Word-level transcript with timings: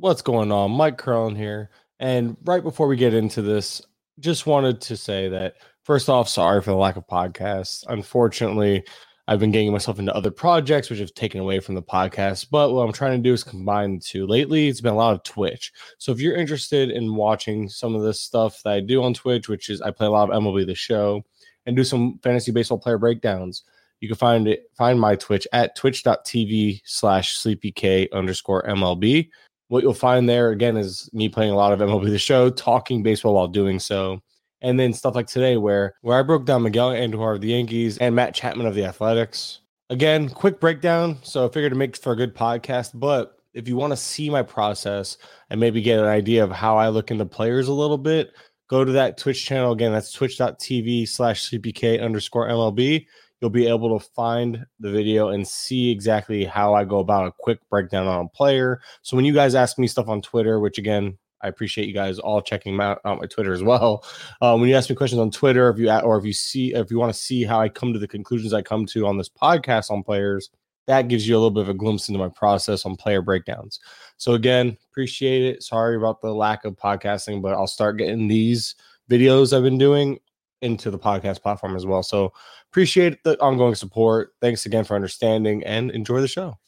What's 0.00 0.22
going 0.22 0.50
on? 0.50 0.70
Mike 0.70 0.96
Curlin 0.96 1.36
here. 1.36 1.68
And 1.98 2.34
right 2.44 2.62
before 2.62 2.86
we 2.86 2.96
get 2.96 3.12
into 3.12 3.42
this, 3.42 3.82
just 4.18 4.46
wanted 4.46 4.80
to 4.80 4.96
say 4.96 5.28
that 5.28 5.56
first 5.84 6.08
off, 6.08 6.26
sorry 6.26 6.62
for 6.62 6.70
the 6.70 6.76
lack 6.76 6.96
of 6.96 7.06
podcasts. 7.06 7.84
Unfortunately, 7.86 8.82
I've 9.28 9.40
been 9.40 9.50
getting 9.50 9.70
myself 9.72 9.98
into 9.98 10.14
other 10.14 10.30
projects, 10.30 10.88
which 10.88 11.00
have 11.00 11.12
taken 11.12 11.38
away 11.38 11.60
from 11.60 11.74
the 11.74 11.82
podcast. 11.82 12.46
But 12.50 12.72
what 12.72 12.80
I'm 12.80 12.94
trying 12.94 13.22
to 13.22 13.28
do 13.28 13.34
is 13.34 13.44
combine 13.44 13.96
the 13.96 14.00
two. 14.00 14.26
Lately, 14.26 14.68
it's 14.68 14.80
been 14.80 14.94
a 14.94 14.96
lot 14.96 15.12
of 15.12 15.22
Twitch. 15.22 15.70
So 15.98 16.12
if 16.12 16.18
you're 16.18 16.34
interested 16.34 16.90
in 16.90 17.14
watching 17.14 17.68
some 17.68 17.94
of 17.94 18.00
this 18.00 18.22
stuff 18.22 18.62
that 18.62 18.72
I 18.72 18.80
do 18.80 19.02
on 19.02 19.12
Twitch, 19.12 19.50
which 19.50 19.68
is 19.68 19.82
I 19.82 19.90
play 19.90 20.06
a 20.06 20.10
lot 20.10 20.30
of 20.30 20.42
MLB 20.42 20.66
the 20.66 20.74
Show 20.74 21.22
and 21.66 21.76
do 21.76 21.84
some 21.84 22.18
fantasy 22.22 22.52
baseball 22.52 22.78
player 22.78 22.96
breakdowns, 22.96 23.64
you 24.00 24.08
can 24.08 24.16
find 24.16 24.48
it 24.48 24.70
find 24.78 24.98
my 24.98 25.14
Twitch 25.14 25.46
at 25.52 25.76
twitch.tv 25.76 26.80
slash 26.86 27.38
sleepyk 27.38 28.10
underscore 28.12 28.62
MLB. 28.62 29.28
What 29.70 29.84
you'll 29.84 29.94
find 29.94 30.28
there 30.28 30.50
again 30.50 30.76
is 30.76 31.08
me 31.12 31.28
playing 31.28 31.52
a 31.52 31.56
lot 31.56 31.72
of 31.72 31.78
MLB 31.78 32.06
the 32.06 32.18
show, 32.18 32.50
talking 32.50 33.04
baseball 33.04 33.34
while 33.34 33.46
doing 33.46 33.78
so. 33.78 34.20
And 34.62 34.80
then 34.80 34.92
stuff 34.92 35.14
like 35.14 35.28
today 35.28 35.58
where 35.58 35.94
where 36.02 36.18
I 36.18 36.22
broke 36.22 36.44
down 36.44 36.64
Miguel 36.64 36.90
Andujar 36.90 37.36
of 37.36 37.40
the 37.40 37.50
Yankees 37.50 37.96
and 37.98 38.16
Matt 38.16 38.34
Chapman 38.34 38.66
of 38.66 38.74
the 38.74 38.84
Athletics. 38.84 39.60
Again, 39.88 40.28
quick 40.28 40.58
breakdown. 40.58 41.18
So 41.22 41.46
I 41.46 41.52
figured 41.52 41.70
to 41.70 41.78
make 41.78 41.96
for 41.96 42.10
a 42.10 42.16
good 42.16 42.34
podcast. 42.34 42.90
But 42.94 43.36
if 43.54 43.68
you 43.68 43.76
want 43.76 43.92
to 43.92 43.96
see 43.96 44.28
my 44.28 44.42
process 44.42 45.18
and 45.50 45.60
maybe 45.60 45.80
get 45.80 46.00
an 46.00 46.06
idea 46.06 46.42
of 46.42 46.50
how 46.50 46.76
I 46.76 46.88
look 46.88 47.12
into 47.12 47.24
players 47.24 47.68
a 47.68 47.72
little 47.72 47.96
bit, 47.96 48.32
go 48.68 48.84
to 48.84 48.90
that 48.90 49.18
Twitch 49.18 49.46
channel. 49.46 49.70
Again, 49.70 49.92
that's 49.92 50.10
twitch.tv 50.12 51.06
slash 51.06 51.48
CPK 51.48 52.02
underscore 52.02 52.48
MLB 52.48 53.06
you'll 53.40 53.50
be 53.50 53.66
able 53.66 53.98
to 53.98 54.04
find 54.14 54.66
the 54.78 54.90
video 54.90 55.28
and 55.28 55.46
see 55.46 55.90
exactly 55.90 56.44
how 56.44 56.74
I 56.74 56.84
go 56.84 56.98
about 56.98 57.26
a 57.26 57.32
quick 57.38 57.58
breakdown 57.70 58.06
on 58.06 58.26
a 58.26 58.28
player. 58.28 58.80
So 59.02 59.16
when 59.16 59.24
you 59.24 59.32
guys 59.32 59.54
ask 59.54 59.78
me 59.78 59.86
stuff 59.86 60.08
on 60.08 60.22
Twitter, 60.22 60.60
which 60.60 60.78
again, 60.78 61.18
I 61.42 61.48
appreciate 61.48 61.88
you 61.88 61.94
guys 61.94 62.18
all 62.18 62.42
checking 62.42 62.78
out, 62.80 63.00
my 63.04 63.26
Twitter 63.26 63.52
as 63.52 63.62
well. 63.62 64.04
Um, 64.42 64.60
when 64.60 64.68
you 64.68 64.76
ask 64.76 64.90
me 64.90 64.96
questions 64.96 65.20
on 65.20 65.30
Twitter, 65.30 65.70
if 65.70 65.78
you 65.78 65.90
or 65.90 66.18
if 66.18 66.24
you 66.24 66.32
see 66.32 66.74
if 66.74 66.90
you 66.90 66.98
want 66.98 67.12
to 67.12 67.18
see 67.18 67.44
how 67.44 67.60
I 67.60 67.68
come 67.68 67.92
to 67.92 67.98
the 67.98 68.08
conclusions 68.08 68.52
I 68.52 68.62
come 68.62 68.86
to 68.86 69.06
on 69.06 69.16
this 69.16 69.30
podcast 69.30 69.90
on 69.90 70.02
players, 70.02 70.50
that 70.86 71.08
gives 71.08 71.26
you 71.26 71.34
a 71.34 71.38
little 71.38 71.50
bit 71.50 71.62
of 71.62 71.68
a 71.68 71.74
glimpse 71.74 72.08
into 72.08 72.18
my 72.18 72.28
process 72.28 72.84
on 72.84 72.96
player 72.96 73.22
breakdowns. 73.22 73.80
So 74.16 74.34
again, 74.34 74.76
appreciate 74.90 75.42
it. 75.42 75.62
Sorry 75.62 75.96
about 75.96 76.20
the 76.20 76.34
lack 76.34 76.64
of 76.64 76.76
podcasting, 76.76 77.40
but 77.40 77.52
I'll 77.52 77.66
start 77.66 77.96
getting 77.96 78.28
these 78.28 78.74
videos 79.10 79.56
I've 79.56 79.62
been 79.62 79.78
doing 79.78 80.18
into 80.62 80.90
the 80.90 80.98
podcast 80.98 81.42
platform 81.42 81.76
as 81.76 81.86
well. 81.86 82.02
So 82.02 82.32
appreciate 82.70 83.22
the 83.24 83.40
ongoing 83.40 83.74
support. 83.74 84.34
Thanks 84.40 84.66
again 84.66 84.84
for 84.84 84.94
understanding 84.94 85.64
and 85.64 85.90
enjoy 85.90 86.20
the 86.20 86.28
show. 86.28 86.58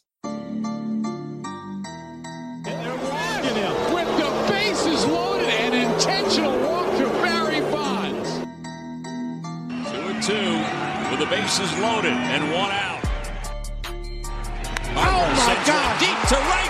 Two 10.22 10.34
with 11.10 11.18
the 11.18 11.26
bases 11.26 11.76
loaded 11.80 12.12
and 12.12 12.44
one 12.52 12.70
out. 12.70 13.00
Oh 14.94 15.24
my 15.34 15.54
God! 15.66 15.98
Deep 15.98 16.28
to 16.28 16.36
right 16.36 16.61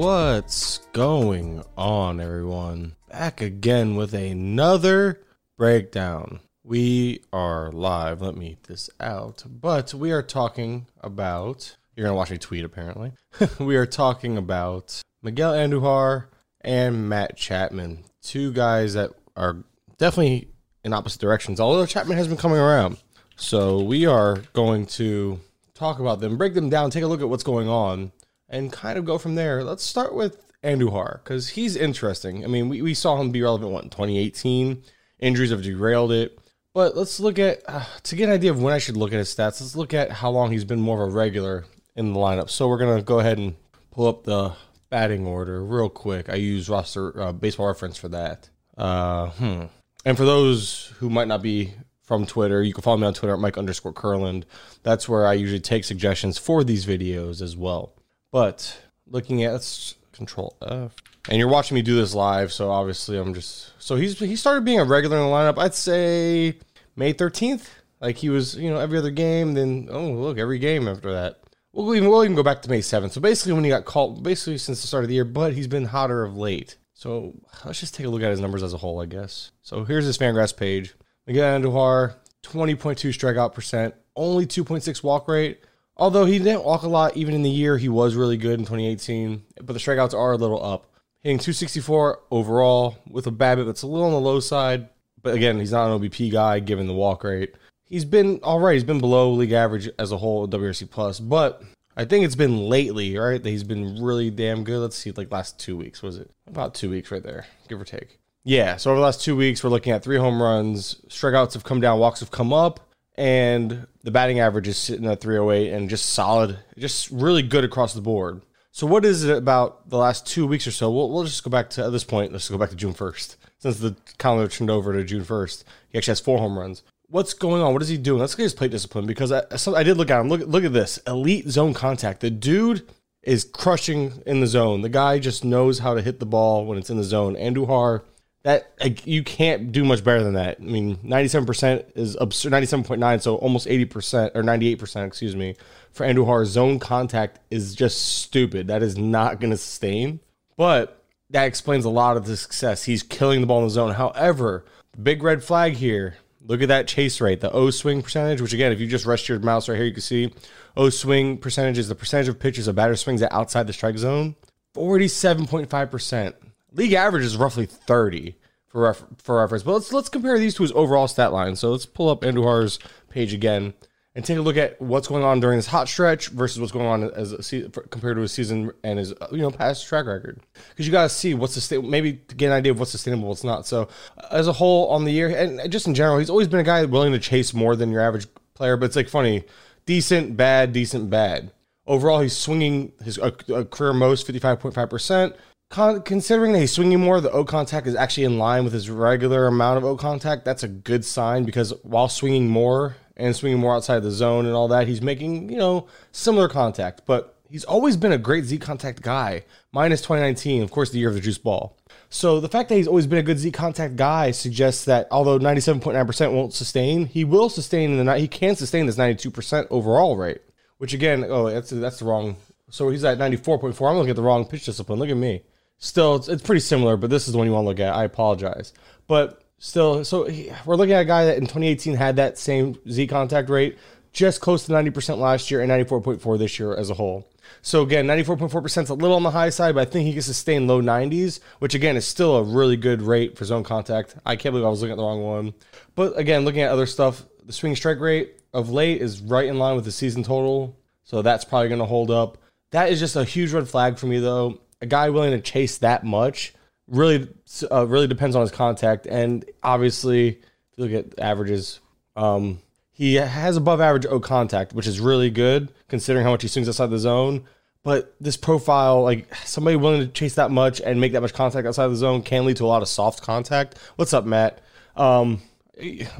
What's 0.00 0.78
going 0.94 1.62
on, 1.76 2.20
everyone? 2.20 2.96
Back 3.10 3.42
again 3.42 3.96
with 3.96 4.14
another 4.14 5.20
breakdown. 5.58 6.40
We 6.64 7.20
are 7.34 7.70
live. 7.70 8.22
Let 8.22 8.34
me 8.34 8.52
eat 8.52 8.62
this 8.62 8.88
out. 8.98 9.44
But 9.46 9.92
we 9.92 10.10
are 10.12 10.22
talking 10.22 10.86
about. 11.02 11.76
You're 11.94 12.04
going 12.04 12.14
to 12.14 12.16
watch 12.16 12.30
me 12.30 12.38
tweet, 12.38 12.64
apparently. 12.64 13.12
we 13.60 13.76
are 13.76 13.84
talking 13.84 14.38
about 14.38 15.02
Miguel 15.22 15.52
Andujar 15.52 16.28
and 16.62 17.10
Matt 17.10 17.36
Chapman. 17.36 18.04
Two 18.22 18.54
guys 18.54 18.94
that 18.94 19.10
are 19.36 19.58
definitely 19.98 20.48
in 20.82 20.94
opposite 20.94 21.20
directions, 21.20 21.60
although 21.60 21.84
Chapman 21.84 22.16
has 22.16 22.26
been 22.26 22.38
coming 22.38 22.58
around. 22.58 22.96
So 23.36 23.82
we 23.82 24.06
are 24.06 24.38
going 24.54 24.86
to 24.86 25.40
talk 25.74 25.98
about 25.98 26.20
them, 26.20 26.38
break 26.38 26.54
them 26.54 26.70
down, 26.70 26.90
take 26.90 27.04
a 27.04 27.06
look 27.06 27.20
at 27.20 27.28
what's 27.28 27.42
going 27.42 27.68
on, 27.68 28.12
and 28.50 28.72
kind 28.72 28.98
of 28.98 29.04
go 29.04 29.16
from 29.16 29.36
there. 29.36 29.64
Let's 29.64 29.84
start 29.84 30.14
with 30.14 30.44
Andujar 30.62 31.22
because 31.22 31.50
he's 31.50 31.76
interesting. 31.76 32.44
I 32.44 32.48
mean, 32.48 32.68
we, 32.68 32.82
we 32.82 32.94
saw 32.94 33.18
him 33.18 33.30
be 33.30 33.40
relevant 33.40 33.72
what 33.72 33.84
in 33.84 33.90
2018. 33.90 34.82
Injuries 35.20 35.50
have 35.50 35.62
derailed 35.62 36.12
it. 36.12 36.38
But 36.74 36.96
let's 36.96 37.18
look 37.18 37.38
at 37.38 37.62
uh, 37.66 37.84
to 38.04 38.16
get 38.16 38.28
an 38.28 38.34
idea 38.34 38.50
of 38.50 38.62
when 38.62 38.74
I 38.74 38.78
should 38.78 38.96
look 38.96 39.12
at 39.12 39.18
his 39.18 39.34
stats. 39.34 39.60
Let's 39.60 39.76
look 39.76 39.94
at 39.94 40.10
how 40.10 40.30
long 40.30 40.52
he's 40.52 40.64
been 40.64 40.80
more 40.80 41.02
of 41.02 41.12
a 41.12 41.16
regular 41.16 41.64
in 41.96 42.12
the 42.12 42.18
lineup. 42.18 42.50
So 42.50 42.68
we're 42.68 42.78
gonna 42.78 43.02
go 43.02 43.18
ahead 43.18 43.38
and 43.38 43.56
pull 43.90 44.06
up 44.06 44.24
the 44.24 44.52
batting 44.88 45.26
order 45.26 45.64
real 45.64 45.88
quick. 45.88 46.28
I 46.28 46.34
use 46.34 46.68
roster 46.68 47.20
uh, 47.20 47.32
baseball 47.32 47.66
reference 47.66 47.96
for 47.96 48.08
that. 48.08 48.50
Uh, 48.76 49.30
hmm. 49.30 49.62
And 50.04 50.16
for 50.16 50.24
those 50.24 50.92
who 50.98 51.10
might 51.10 51.28
not 51.28 51.42
be 51.42 51.74
from 52.02 52.24
Twitter, 52.24 52.62
you 52.62 52.72
can 52.72 52.82
follow 52.82 52.96
me 52.96 53.06
on 53.06 53.14
Twitter 53.14 53.34
at 53.34 53.40
Mike 53.40 53.58
underscore 53.58 53.92
Curland. 53.92 54.44
That's 54.82 55.08
where 55.08 55.26
I 55.26 55.34
usually 55.34 55.60
take 55.60 55.84
suggestions 55.84 56.38
for 56.38 56.64
these 56.64 56.86
videos 56.86 57.42
as 57.42 57.56
well. 57.56 57.94
But 58.32 58.80
looking 59.06 59.42
at 59.44 59.94
control 60.12 60.56
F. 60.62 60.94
And 61.28 61.38
you're 61.38 61.48
watching 61.48 61.74
me 61.74 61.82
do 61.82 61.96
this 61.96 62.14
live, 62.14 62.52
so 62.52 62.70
obviously 62.70 63.18
I'm 63.18 63.34
just 63.34 63.72
so 63.82 63.96
he's 63.96 64.18
he 64.18 64.36
started 64.36 64.64
being 64.64 64.80
a 64.80 64.84
regular 64.84 65.16
in 65.16 65.24
the 65.24 65.28
lineup. 65.28 65.58
I'd 65.58 65.74
say 65.74 66.58
May 66.96 67.12
13th. 67.12 67.68
Like 68.00 68.16
he 68.16 68.30
was, 68.30 68.56
you 68.56 68.70
know, 68.70 68.78
every 68.78 68.98
other 68.98 69.10
game. 69.10 69.54
Then 69.54 69.88
oh 69.90 70.12
look, 70.12 70.38
every 70.38 70.58
game 70.58 70.88
after 70.88 71.12
that. 71.12 71.40
We'll 71.72 71.94
even 71.94 72.08
we'll 72.08 72.24
even 72.24 72.36
go 72.36 72.42
back 72.42 72.62
to 72.62 72.70
May 72.70 72.80
7th. 72.80 73.12
So 73.12 73.20
basically, 73.20 73.52
when 73.52 73.64
he 73.64 73.70
got 73.70 73.84
called, 73.84 74.22
basically 74.22 74.58
since 74.58 74.80
the 74.80 74.86
start 74.86 75.04
of 75.04 75.08
the 75.08 75.14
year, 75.14 75.24
but 75.24 75.52
he's 75.52 75.68
been 75.68 75.84
hotter 75.84 76.22
of 76.22 76.36
late. 76.36 76.76
So 76.94 77.34
let's 77.64 77.80
just 77.80 77.94
take 77.94 78.06
a 78.06 78.10
look 78.10 78.22
at 78.22 78.30
his 78.30 78.40
numbers 78.40 78.62
as 78.62 78.74
a 78.74 78.78
whole, 78.78 79.00
I 79.00 79.06
guess. 79.06 79.52
So 79.62 79.84
here's 79.84 80.04
his 80.04 80.18
Fangraphs 80.18 80.56
page. 80.56 80.94
Miguel 81.26 81.60
Andujar, 81.60 82.14
20.2 82.42 82.76
strikeout 83.10 83.54
percent, 83.54 83.94
only 84.16 84.46
2.6 84.46 85.02
walk 85.02 85.28
rate. 85.28 85.60
Although 86.00 86.24
he 86.24 86.38
didn't 86.38 86.64
walk 86.64 86.82
a 86.82 86.88
lot, 86.88 87.14
even 87.14 87.34
in 87.34 87.42
the 87.42 87.50
year 87.50 87.76
he 87.76 87.90
was 87.90 88.14
really 88.14 88.38
good 88.38 88.58
in 88.58 88.64
2018, 88.64 89.42
but 89.56 89.74
the 89.74 89.78
strikeouts 89.78 90.14
are 90.14 90.32
a 90.32 90.36
little 90.38 90.64
up. 90.64 90.86
Hitting 91.20 91.38
264 91.38 92.20
overall 92.30 92.96
with 93.06 93.26
a 93.26 93.30
BABIP 93.30 93.66
that's 93.66 93.82
a 93.82 93.86
little 93.86 94.06
on 94.06 94.12
the 94.12 94.20
low 94.20 94.40
side, 94.40 94.88
but 95.22 95.34
again, 95.34 95.58
he's 95.58 95.72
not 95.72 95.90
an 95.90 96.00
OBP 96.00 96.32
guy 96.32 96.58
given 96.58 96.86
the 96.86 96.94
walk 96.94 97.22
rate. 97.22 97.54
He's 97.84 98.06
been 98.06 98.40
all 98.42 98.60
right. 98.60 98.72
He's 98.72 98.84
been 98.84 99.00
below 99.00 99.30
league 99.32 99.52
average 99.52 99.90
as 99.98 100.10
a 100.10 100.16
whole 100.16 100.48
WRC 100.48 100.88
plus, 100.88 101.20
but 101.20 101.62
I 101.96 102.06
think 102.06 102.24
it's 102.24 102.36
been 102.36 102.56
lately, 102.56 103.18
right? 103.18 103.42
That 103.42 103.50
he's 103.50 103.64
been 103.64 104.02
really 104.02 104.30
damn 104.30 104.64
good. 104.64 104.78
Let's 104.78 104.96
see, 104.96 105.10
like 105.10 105.30
last 105.30 105.60
two 105.60 105.76
weeks 105.76 106.02
was 106.02 106.16
it? 106.16 106.30
About 106.46 106.72
two 106.72 106.88
weeks, 106.88 107.10
right 107.10 107.22
there, 107.22 107.46
give 107.68 107.78
or 107.78 107.84
take. 107.84 108.18
Yeah. 108.44 108.76
So 108.76 108.90
over 108.90 109.00
the 109.00 109.04
last 109.04 109.22
two 109.22 109.36
weeks, 109.36 109.62
we're 109.62 109.68
looking 109.68 109.92
at 109.92 110.02
three 110.02 110.16
home 110.16 110.42
runs. 110.42 110.94
Strikeouts 111.08 111.52
have 111.52 111.64
come 111.64 111.80
down, 111.80 111.98
walks 111.98 112.20
have 112.20 112.30
come 112.30 112.54
up, 112.54 112.88
and 113.16 113.86
the 114.02 114.10
batting 114.10 114.40
average 114.40 114.68
is 114.68 114.78
sitting 114.78 115.06
at 115.06 115.20
308 115.20 115.72
and 115.72 115.90
just 115.90 116.06
solid, 116.06 116.58
just 116.78 117.10
really 117.10 117.42
good 117.42 117.64
across 117.64 117.94
the 117.94 118.00
board. 118.00 118.42
So 118.72 118.86
what 118.86 119.04
is 119.04 119.24
it 119.24 119.36
about 119.36 119.90
the 119.90 119.98
last 119.98 120.26
two 120.26 120.46
weeks 120.46 120.66
or 120.66 120.70
so? 120.70 120.90
We'll, 120.90 121.10
we'll 121.10 121.24
just 121.24 121.42
go 121.42 121.50
back 121.50 121.70
to 121.70 121.84
at 121.84 121.90
this 121.90 122.04
point. 122.04 122.32
Let's 122.32 122.48
go 122.48 122.58
back 122.58 122.70
to 122.70 122.76
June 122.76 122.94
1st, 122.94 123.36
since 123.58 123.78
the 123.78 123.96
calendar 124.18 124.48
turned 124.48 124.70
over 124.70 124.92
to 124.92 125.04
June 125.04 125.24
1st. 125.24 125.64
He 125.88 125.98
actually 125.98 126.12
has 126.12 126.20
four 126.20 126.38
home 126.38 126.58
runs. 126.58 126.82
What's 127.08 127.34
going 127.34 127.60
on? 127.62 127.72
What 127.72 127.82
is 127.82 127.88
he 127.88 127.96
doing? 127.96 128.20
Let's 128.20 128.36
get 128.36 128.44
his 128.44 128.54
plate 128.54 128.70
discipline 128.70 129.06
because 129.06 129.32
I, 129.32 129.42
I 129.74 129.82
did 129.82 129.96
look 129.96 130.10
at 130.10 130.20
him. 130.20 130.28
Look, 130.28 130.42
look 130.46 130.62
at 130.62 130.72
this 130.72 130.98
elite 131.08 131.48
zone 131.48 131.74
contact. 131.74 132.20
The 132.20 132.30
dude 132.30 132.88
is 133.22 133.44
crushing 133.44 134.22
in 134.26 134.40
the 134.40 134.46
zone. 134.46 134.82
The 134.82 134.88
guy 134.88 135.18
just 135.18 135.44
knows 135.44 135.80
how 135.80 135.94
to 135.94 136.02
hit 136.02 136.20
the 136.20 136.26
ball 136.26 136.64
when 136.64 136.78
it's 136.78 136.90
in 136.90 136.96
the 136.96 137.04
zone. 137.04 137.34
Andujar, 137.34 138.02
that 138.42 138.72
like, 138.80 139.06
you 139.06 139.22
can't 139.22 139.72
do 139.72 139.84
much 139.84 140.02
better 140.02 140.22
than 140.22 140.34
that. 140.34 140.58
I 140.60 140.64
mean, 140.64 140.96
97% 140.98 141.84
is 141.94 142.16
absurd, 142.20 142.52
97.9, 142.52 143.22
so 143.22 143.36
almost 143.36 143.66
80% 143.66 144.32
or 144.34 144.42
98%, 144.42 145.06
excuse 145.06 145.36
me, 145.36 145.56
for 145.92 146.06
Andujar. 146.06 146.46
Zone 146.46 146.78
contact 146.78 147.38
is 147.50 147.74
just 147.74 148.18
stupid. 148.18 148.68
That 148.68 148.82
is 148.82 148.96
not 148.96 149.40
going 149.40 149.50
to 149.50 149.56
sustain. 149.56 150.20
But 150.56 151.02
that 151.30 151.44
explains 151.44 151.84
a 151.84 151.90
lot 151.90 152.16
of 152.16 152.26
the 152.26 152.36
success. 152.36 152.84
He's 152.84 153.02
killing 153.02 153.40
the 153.40 153.46
ball 153.46 153.58
in 153.58 153.64
the 153.64 153.70
zone. 153.70 153.92
However, 153.92 154.64
big 155.02 155.22
red 155.22 155.44
flag 155.44 155.74
here 155.74 156.16
Look 156.46 156.62
at 156.62 156.68
that 156.68 156.88
chase 156.88 157.20
rate, 157.20 157.40
the 157.40 157.52
O 157.52 157.70
swing 157.70 158.02
percentage, 158.02 158.40
which 158.40 158.54
again, 158.54 158.72
if 158.72 158.80
you 158.80 158.86
just 158.86 159.04
rest 159.04 159.28
your 159.28 159.38
mouse 159.40 159.68
right 159.68 159.76
here, 159.76 159.84
you 159.84 159.92
can 159.92 160.00
see 160.00 160.32
O 160.76 160.88
swing 160.88 161.36
percentage 161.36 161.78
is 161.78 161.88
the 161.88 161.94
percentage 161.94 162.28
of 162.28 162.38
pitches 162.38 162.66
a 162.66 162.72
batter 162.72 162.96
swings 162.96 163.20
at 163.22 163.32
outside 163.32 163.66
the 163.66 163.72
strike 163.72 163.98
zone. 163.98 164.36
47.5%. 164.74 166.34
League 166.72 166.92
average 166.92 167.24
is 167.24 167.36
roughly 167.36 167.66
30 167.66 168.36
for 168.68 168.82
ref- 168.82 169.04
for 169.18 169.38
reference. 169.38 169.62
But 169.62 169.72
let's 169.72 169.92
let's 169.92 170.08
compare 170.08 170.38
these 170.38 170.54
to 170.56 170.62
his 170.62 170.72
overall 170.72 171.08
stat 171.08 171.32
line. 171.32 171.56
So 171.56 171.70
let's 171.70 171.86
pull 171.86 172.08
up 172.08 172.22
Andujar's 172.22 172.78
page 173.08 173.34
again 173.34 173.74
and 174.14 174.24
take 174.24 174.38
a 174.38 174.40
look 174.40 174.56
at 174.56 174.80
what's 174.80 175.06
going 175.06 175.22
on 175.22 175.40
during 175.40 175.58
this 175.58 175.66
hot 175.66 175.88
stretch 175.88 176.28
versus 176.28 176.60
what's 176.60 176.72
going 176.72 176.86
on 176.86 177.04
as 177.12 177.34
se- 177.46 177.70
compared 177.90 178.16
to 178.16 178.22
his 178.22 178.32
season 178.32 178.72
and 178.82 178.98
his 178.98 179.12
uh, 179.12 179.28
you 179.32 179.38
know 179.38 179.50
past 179.50 179.86
track 179.86 180.06
record. 180.06 180.40
Because 180.70 180.86
you 180.86 180.92
got 180.92 181.04
to 181.04 181.08
see 181.08 181.34
what's 181.34 181.54
sustainable, 181.54 181.88
maybe 181.88 182.14
to 182.14 182.34
get 182.34 182.46
an 182.46 182.52
idea 182.52 182.72
of 182.72 182.78
what's 182.78 182.90
sustainable, 182.90 183.28
what's 183.28 183.44
not. 183.44 183.66
So 183.66 183.88
uh, 184.18 184.26
as 184.30 184.48
a 184.48 184.52
whole 184.52 184.88
on 184.88 185.04
the 185.04 185.12
year 185.12 185.28
and 185.28 185.70
just 185.70 185.86
in 185.86 185.94
general, 185.94 186.18
he's 186.18 186.30
always 186.30 186.48
been 186.48 186.60
a 186.60 186.64
guy 186.64 186.84
willing 186.84 187.12
to 187.12 187.18
chase 187.18 187.52
more 187.54 187.76
than 187.76 187.90
your 187.90 188.00
average 188.00 188.26
player. 188.54 188.76
But 188.76 188.86
it's 188.86 188.96
like 188.96 189.08
funny, 189.08 189.44
decent, 189.86 190.36
bad, 190.36 190.72
decent, 190.72 191.10
bad. 191.10 191.52
Overall, 191.86 192.20
he's 192.20 192.36
swinging 192.36 192.92
his 193.02 193.18
a 193.18 193.32
career 193.32 193.92
most 193.92 194.28
55.5%, 194.28 195.34
Con- 195.70 196.02
considering 196.02 196.52
that 196.52 196.58
he's 196.58 196.72
swinging 196.72 196.98
more, 196.98 197.20
the 197.20 197.30
O 197.30 197.44
contact 197.44 197.86
is 197.86 197.94
actually 197.94 198.24
in 198.24 198.38
line 198.38 198.64
with 198.64 198.72
his 198.72 198.90
regular 198.90 199.46
amount 199.46 199.78
of 199.78 199.84
O 199.84 199.96
contact. 199.96 200.44
That's 200.44 200.64
a 200.64 200.68
good 200.68 201.04
sign 201.04 201.44
because 201.44 201.72
while 201.84 202.08
swinging 202.08 202.48
more 202.48 202.96
and 203.16 203.36
swinging 203.36 203.60
more 203.60 203.76
outside 203.76 204.00
the 204.02 204.10
zone 204.10 204.46
and 204.46 204.54
all 204.54 204.66
that, 204.66 204.88
he's 204.88 205.00
making, 205.00 205.48
you 205.48 205.56
know, 205.56 205.86
similar 206.10 206.48
contact. 206.48 207.02
But 207.06 207.36
he's 207.48 207.62
always 207.62 207.96
been 207.96 208.10
a 208.10 208.18
great 208.18 208.46
Z 208.46 208.58
contact 208.58 209.00
guy, 209.00 209.44
minus 209.70 210.00
2019, 210.00 210.64
of 210.64 210.72
course, 210.72 210.90
the 210.90 210.98
year 210.98 211.08
of 211.08 211.14
the 211.14 211.20
juice 211.20 211.38
ball. 211.38 211.76
So 212.08 212.40
the 212.40 212.48
fact 212.48 212.68
that 212.68 212.74
he's 212.74 212.88
always 212.88 213.06
been 213.06 213.20
a 213.20 213.22
good 213.22 213.38
Z 213.38 213.52
contact 213.52 213.94
guy 213.94 214.32
suggests 214.32 214.84
that 214.86 215.06
although 215.12 215.38
97.9% 215.38 216.32
won't 216.32 216.52
sustain, 216.52 217.06
he 217.06 217.22
will 217.22 217.48
sustain 217.48 217.92
in 217.92 217.96
the 217.96 218.02
night. 218.02 218.20
He 218.20 218.26
can 218.26 218.56
sustain 218.56 218.86
this 218.86 218.96
92% 218.96 219.68
overall 219.70 220.16
rate, 220.16 220.40
which 220.78 220.94
again, 220.94 221.24
oh, 221.28 221.48
that's 221.48 221.70
that's 221.70 222.00
the 222.00 222.06
wrong. 222.06 222.34
So 222.70 222.90
he's 222.90 223.04
at 223.04 223.18
94.4. 223.18 223.88
I'm 223.88 223.96
looking 223.96 224.10
at 224.10 224.16
the 224.16 224.22
wrong 224.22 224.44
pitch 224.44 224.64
discipline. 224.64 224.98
Look 224.98 225.10
at 225.10 225.16
me. 225.16 225.44
Still, 225.80 226.16
it's, 226.16 226.28
it's 226.28 226.42
pretty 226.42 226.60
similar, 226.60 226.98
but 226.98 227.08
this 227.08 227.26
is 227.26 227.32
the 227.32 227.38
one 227.38 227.46
you 227.46 227.54
want 227.54 227.64
to 227.64 227.68
look 227.68 227.80
at. 227.80 227.94
I 227.94 228.04
apologize. 228.04 228.74
But 229.06 229.42
still, 229.58 230.04
so 230.04 230.24
he, 230.24 230.52
we're 230.66 230.76
looking 230.76 230.92
at 230.92 231.00
a 231.00 231.06
guy 231.06 231.24
that 231.24 231.38
in 231.38 231.44
2018 231.44 231.94
had 231.94 232.16
that 232.16 232.38
same 232.38 232.78
Z 232.88 233.06
contact 233.06 233.48
rate, 233.48 233.78
just 234.12 234.42
close 234.42 234.66
to 234.66 234.72
90% 234.72 235.18
last 235.18 235.50
year 235.50 235.62
and 235.62 235.70
94.4 235.70 236.38
this 236.38 236.58
year 236.58 236.76
as 236.76 236.90
a 236.90 236.94
whole. 236.94 237.26
So 237.62 237.82
again, 237.82 238.06
94.4% 238.06 238.82
is 238.82 238.90
a 238.90 238.94
little 238.94 239.16
on 239.16 239.22
the 239.22 239.30
high 239.30 239.48
side, 239.48 239.74
but 239.74 239.88
I 239.88 239.90
think 239.90 240.06
he 240.06 240.12
can 240.12 240.22
sustain 240.22 240.66
low 240.66 240.82
90s, 240.82 241.40
which 241.60 241.74
again 241.74 241.96
is 241.96 242.06
still 242.06 242.36
a 242.36 242.42
really 242.42 242.76
good 242.76 243.00
rate 243.00 243.38
for 243.38 243.46
zone 243.46 243.64
contact. 243.64 244.16
I 244.26 244.36
can't 244.36 244.52
believe 244.52 244.66
I 244.66 244.70
was 244.70 244.82
looking 244.82 244.92
at 244.92 244.98
the 244.98 245.02
wrong 245.02 245.22
one. 245.22 245.54
But 245.94 246.18
again, 246.18 246.44
looking 246.44 246.60
at 246.60 246.70
other 246.70 246.86
stuff, 246.86 247.24
the 247.46 247.54
swing 247.54 247.74
strike 247.74 248.00
rate 248.00 248.34
of 248.52 248.68
late 248.68 249.00
is 249.00 249.22
right 249.22 249.46
in 249.46 249.58
line 249.58 249.76
with 249.76 249.86
the 249.86 249.92
season 249.92 250.24
total. 250.24 250.76
So 251.04 251.22
that's 251.22 251.46
probably 251.46 251.68
going 251.68 251.80
to 251.80 251.86
hold 251.86 252.10
up. 252.10 252.36
That 252.72 252.90
is 252.90 253.00
just 253.00 253.16
a 253.16 253.24
huge 253.24 253.52
red 253.52 253.66
flag 253.66 253.98
for 253.98 254.06
me, 254.06 254.18
though 254.18 254.60
a 254.80 254.86
guy 254.86 255.10
willing 255.10 255.32
to 255.32 255.40
chase 255.40 255.78
that 255.78 256.04
much 256.04 256.54
really 256.90 257.28
uh, 257.70 257.86
really 257.86 258.06
depends 258.06 258.36
on 258.36 258.42
his 258.42 258.50
contact. 258.50 259.06
And 259.06 259.44
obviously, 259.62 260.28
if 260.28 260.38
you 260.76 260.84
look 260.84 260.92
at 260.92 261.18
averages, 261.18 261.80
um, 262.16 262.60
he 262.92 263.14
has 263.14 263.56
above 263.56 263.80
average 263.80 264.06
O 264.06 264.20
contact, 264.20 264.72
which 264.72 264.86
is 264.86 265.00
really 265.00 265.30
good 265.30 265.72
considering 265.88 266.24
how 266.24 266.32
much 266.32 266.42
he 266.42 266.48
swings 266.48 266.68
outside 266.68 266.90
the 266.90 266.98
zone. 266.98 267.44
But 267.82 268.14
this 268.20 268.36
profile, 268.36 269.02
like 269.02 269.34
somebody 269.36 269.76
willing 269.76 270.00
to 270.00 270.08
chase 270.08 270.34
that 270.34 270.50
much 270.50 270.82
and 270.82 271.00
make 271.00 271.12
that 271.12 271.22
much 271.22 271.32
contact 271.32 271.66
outside 271.66 271.88
the 271.88 271.96
zone, 271.96 272.20
can 272.22 272.44
lead 272.44 272.58
to 272.58 272.64
a 272.64 272.66
lot 272.66 272.82
of 272.82 272.88
soft 272.88 273.22
contact. 273.22 273.78
What's 273.96 274.12
up, 274.12 274.26
Matt? 274.26 274.60
Um, 274.96 275.40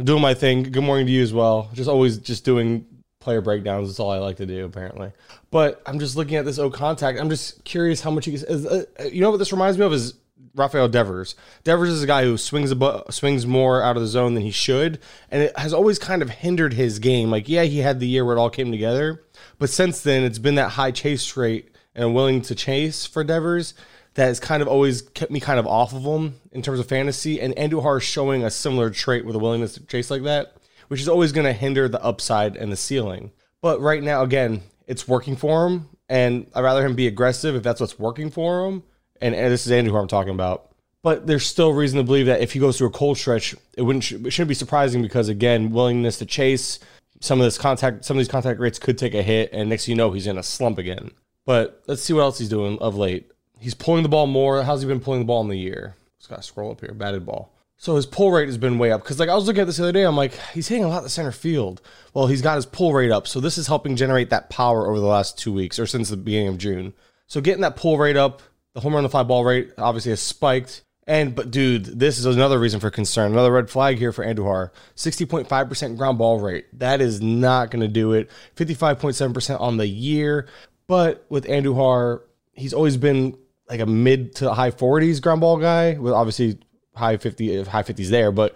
doing 0.03 0.23
my 0.23 0.33
thing. 0.33 0.63
Good 0.63 0.83
morning 0.83 1.05
to 1.05 1.13
you 1.13 1.23
as 1.23 1.35
well. 1.35 1.69
Just 1.75 1.91
always 1.91 2.17
just 2.17 2.47
doing 2.47 2.87
player 3.21 3.41
breakdowns. 3.41 3.89
That's 3.89 4.01
all 4.01 4.11
I 4.11 4.19
like 4.19 4.37
to 4.39 4.47
do, 4.47 4.65
apparently. 4.65 5.13
But 5.51 5.83
I'm 5.87 5.99
just 5.99 6.17
looking 6.17 6.37
at 6.37 6.45
this 6.45 6.59
O 6.59 6.71
contact. 6.71 7.21
I'm 7.21 7.31
just 7.31 7.65
curious 7.65 8.01
how 8.01 8.11
much 8.11 8.25
he. 8.25 8.35
Is, 8.35 8.67
uh, 8.67 8.85
you 9.11 9.21
know 9.21 9.31
what 9.31 9.37
this 9.37 9.53
reminds 9.53 9.79
me 9.79 9.85
of 9.85 9.93
is 9.93 10.15
Rafael 10.55 10.89
Devers. 10.89 11.35
Devers 11.65 11.91
is 11.91 12.03
a 12.03 12.07
guy 12.07 12.25
who 12.25 12.37
swings 12.37 12.71
above, 12.71 13.15
swings 13.15 13.47
more 13.47 13.83
out 13.83 13.97
of 13.97 14.03
the 14.03 14.09
zone 14.09 14.35
than 14.35 14.43
he 14.43 14.51
should, 14.51 14.99
and 15.31 15.43
it 15.43 15.59
has 15.59 15.73
always 15.73 15.99
kind 15.99 16.23
of 16.23 16.31
hindered 16.31 16.73
his 16.73 16.99
game. 16.99 17.31
Like, 17.31 17.49
yeah, 17.49 17.63
he 17.63 17.79
had 17.79 18.01
the 18.01 18.09
year 18.09 18.25
where 18.25 18.37
it 18.37 18.41
all 18.41 18.51
came 18.51 18.73
together, 18.73 19.23
but 19.59 19.71
since 19.71 20.01
then 20.01 20.25
it's 20.25 20.39
been 20.39 20.57
that 20.57 20.71
high 20.71 20.91
chase 20.91 21.37
rate 21.37 21.71
and 21.95 22.15
willing 22.15 22.41
to 22.43 22.55
chase 22.55 23.07
for 23.07 23.23
Devers 23.23 23.75
that 24.15 24.27
has 24.27 24.41
kind 24.41 24.63
of 24.63 24.69
always 24.69 25.03
kept 25.03 25.31
me 25.31 25.41
kind 25.41 25.61
of 25.61 25.67
off 25.67 25.93
of 25.93 26.03
him 26.03 26.35
in 26.53 26.63
terms 26.63 26.81
of 26.81 26.87
fantasy. 26.87 27.41
And 27.41 27.55
Andujar 27.57 27.99
is 27.99 28.05
showing 28.05 28.43
a 28.43 28.51
similar 28.51 28.91
trait 28.91 29.25
with 29.25 29.37
a 29.37 29.39
willingness 29.39 29.75
to 29.75 29.87
chase 29.87 30.11
like 30.11 30.25
that, 30.25 30.57
which 30.91 31.01
is 31.01 31.09
always 31.09 31.33
going 31.33 31.47
to 31.47 31.53
hinder 31.53 31.89
the 31.89 32.03
upside 32.03 32.57
and 32.57 32.71
the 32.71 32.77
ceiling. 32.77 33.31
But 33.63 33.81
right 33.81 34.03
now, 34.03 34.23
again, 34.23 34.63
it's 34.87 35.09
working 35.09 35.37
for 35.37 35.67
him, 35.67 35.89
and 36.09 36.51
I'd 36.55 36.63
rather 36.65 36.85
him 36.85 36.95
be 36.95 37.07
aggressive 37.07 37.55
if 37.55 37.63
that's 37.63 37.81
what's 37.81 37.99
working 37.99 38.31
for 38.31 38.67
him 38.67 38.83
and, 39.21 39.35
and 39.35 39.53
this 39.53 39.67
is 39.67 39.73
Andrew 39.73 39.93
who 39.93 39.99
I'm 39.99 40.09
talking 40.09 40.35
about. 40.35 40.69
But 41.03 41.27
there's 41.27 41.47
still 41.47 41.73
reason 41.73 41.99
to 41.99 42.05
believe 42.05 42.27
that 42.27 42.41
if 42.41 42.53
he 42.53 42.59
goes 42.59 42.77
through 42.77 42.89
a 42.89 42.93
cold 42.93 43.17
stretch, 43.17 43.55
it 43.77 43.83
wouldn't 43.83 44.11
it 44.11 44.31
shouldn't 44.31 44.49
be 44.49 44.55
surprising 44.55 45.01
because 45.01 45.29
again, 45.29 45.71
willingness 45.71 46.19
to 46.19 46.27
chase 46.27 46.79
some 47.21 47.41
of 47.41 47.45
this 47.45 47.59
contact, 47.59 48.05
some 48.05 48.17
of 48.17 48.21
these 48.21 48.29
contact 48.29 48.61
rates 48.61 48.79
could 48.79 48.99
take 48.99 49.15
a 49.15 49.23
hit, 49.23 49.51
and 49.53 49.69
next 49.69 49.87
thing 49.87 49.93
you 49.93 49.97
know, 49.97 50.11
he's 50.11 50.27
in 50.27 50.39
a 50.39 50.43
slump 50.43 50.79
again. 50.79 51.11
But 51.47 51.83
let's 51.87 52.03
see 52.03 52.13
what 52.13 52.21
else 52.21 52.39
he's 52.39 52.51
doing 52.51 52.79
of 52.81 52.97
late. 52.97 53.31
He's 53.59 53.75
pulling 53.75 54.03
the 54.03 54.09
ball 54.09 54.27
more. 54.27 54.63
How's 54.63 54.83
he 54.83 54.89
been 54.89 55.01
pulling 55.01 55.21
the 55.21 55.27
ball 55.27 55.41
in 55.43 55.49
the 55.49 55.59
year? 55.59 55.97
Just 56.19 56.29
gotta 56.29 56.43
scroll 56.43 56.71
up 56.71 56.81
here. 56.81 56.93
Batted 56.93 57.25
ball. 57.25 57.51
So 57.81 57.97
his 57.97 58.05
pull 58.05 58.31
rate 58.31 58.45
has 58.45 58.59
been 58.59 58.77
way 58.77 58.93
up 58.93 59.03
because, 59.03 59.19
like, 59.19 59.31
I 59.31 59.35
was 59.35 59.47
looking 59.47 59.63
at 59.63 59.67
this 59.67 59.79
the 59.79 59.85
other 59.85 59.93
day. 59.93 60.03
I'm 60.03 60.15
like, 60.15 60.35
he's 60.53 60.69
hitting 60.69 60.85
a 60.85 60.89
lot 60.89 60.99
of 60.99 61.05
the 61.05 61.09
center 61.09 61.33
field. 61.33 61.81
Well, 62.13 62.27
he's 62.27 62.43
got 62.43 62.57
his 62.57 62.67
pull 62.67 62.93
rate 62.93 63.11
up, 63.11 63.27
so 63.27 63.41
this 63.41 63.57
is 63.57 63.69
helping 63.69 63.97
generate 63.97 64.29
that 64.29 64.51
power 64.51 64.87
over 64.87 65.01
the 65.01 65.07
last 65.07 65.39
two 65.39 65.51
weeks 65.51 65.79
or 65.79 65.87
since 65.87 66.11
the 66.11 66.19
beginning 66.19 66.49
of 66.49 66.59
June. 66.59 66.93
So 67.27 67.41
getting 67.41 67.63
that 67.63 67.77
pull 67.77 67.97
rate 67.97 68.19
up, 68.19 68.43
the 68.75 68.81
home 68.81 68.93
run 68.93 69.05
to 69.05 69.09
fly 69.09 69.23
ball 69.23 69.47
rate 69.47 69.73
obviously 69.79 70.11
has 70.11 70.21
spiked. 70.21 70.83
And 71.07 71.35
but 71.35 71.51
dude, 71.51 71.87
this 71.87 72.19
is 72.19 72.27
another 72.27 72.59
reason 72.59 72.81
for 72.81 72.91
concern. 72.91 73.33
Another 73.33 73.51
red 73.51 73.71
flag 73.71 73.97
here 73.97 74.13
for 74.13 74.27
Andujar. 74.27 74.73
60.5% 74.97 75.97
ground 75.97 76.19
ball 76.19 76.39
rate. 76.39 76.67
That 76.79 77.01
is 77.01 77.23
not 77.23 77.71
going 77.71 77.81
to 77.81 77.89
do 77.89 78.13
it. 78.13 78.29
55.7% 78.57 79.59
on 79.59 79.79
the 79.79 79.87
year. 79.87 80.49
But 80.87 81.25
with 81.31 81.47
Andujar, 81.47 82.25
he's 82.53 82.75
always 82.75 82.99
been 82.99 83.39
like 83.71 83.81
a 83.81 83.87
mid 83.87 84.35
to 84.37 84.53
high 84.53 84.71
40s 84.71 85.23
ground 85.23 85.41
ball 85.41 85.57
guy 85.57 85.97
with 85.97 86.13
obviously 86.13 86.59
high 87.01 87.17
50 87.17 87.65
high 87.65 87.83
50s 87.83 88.09
there, 88.09 88.31
but 88.31 88.55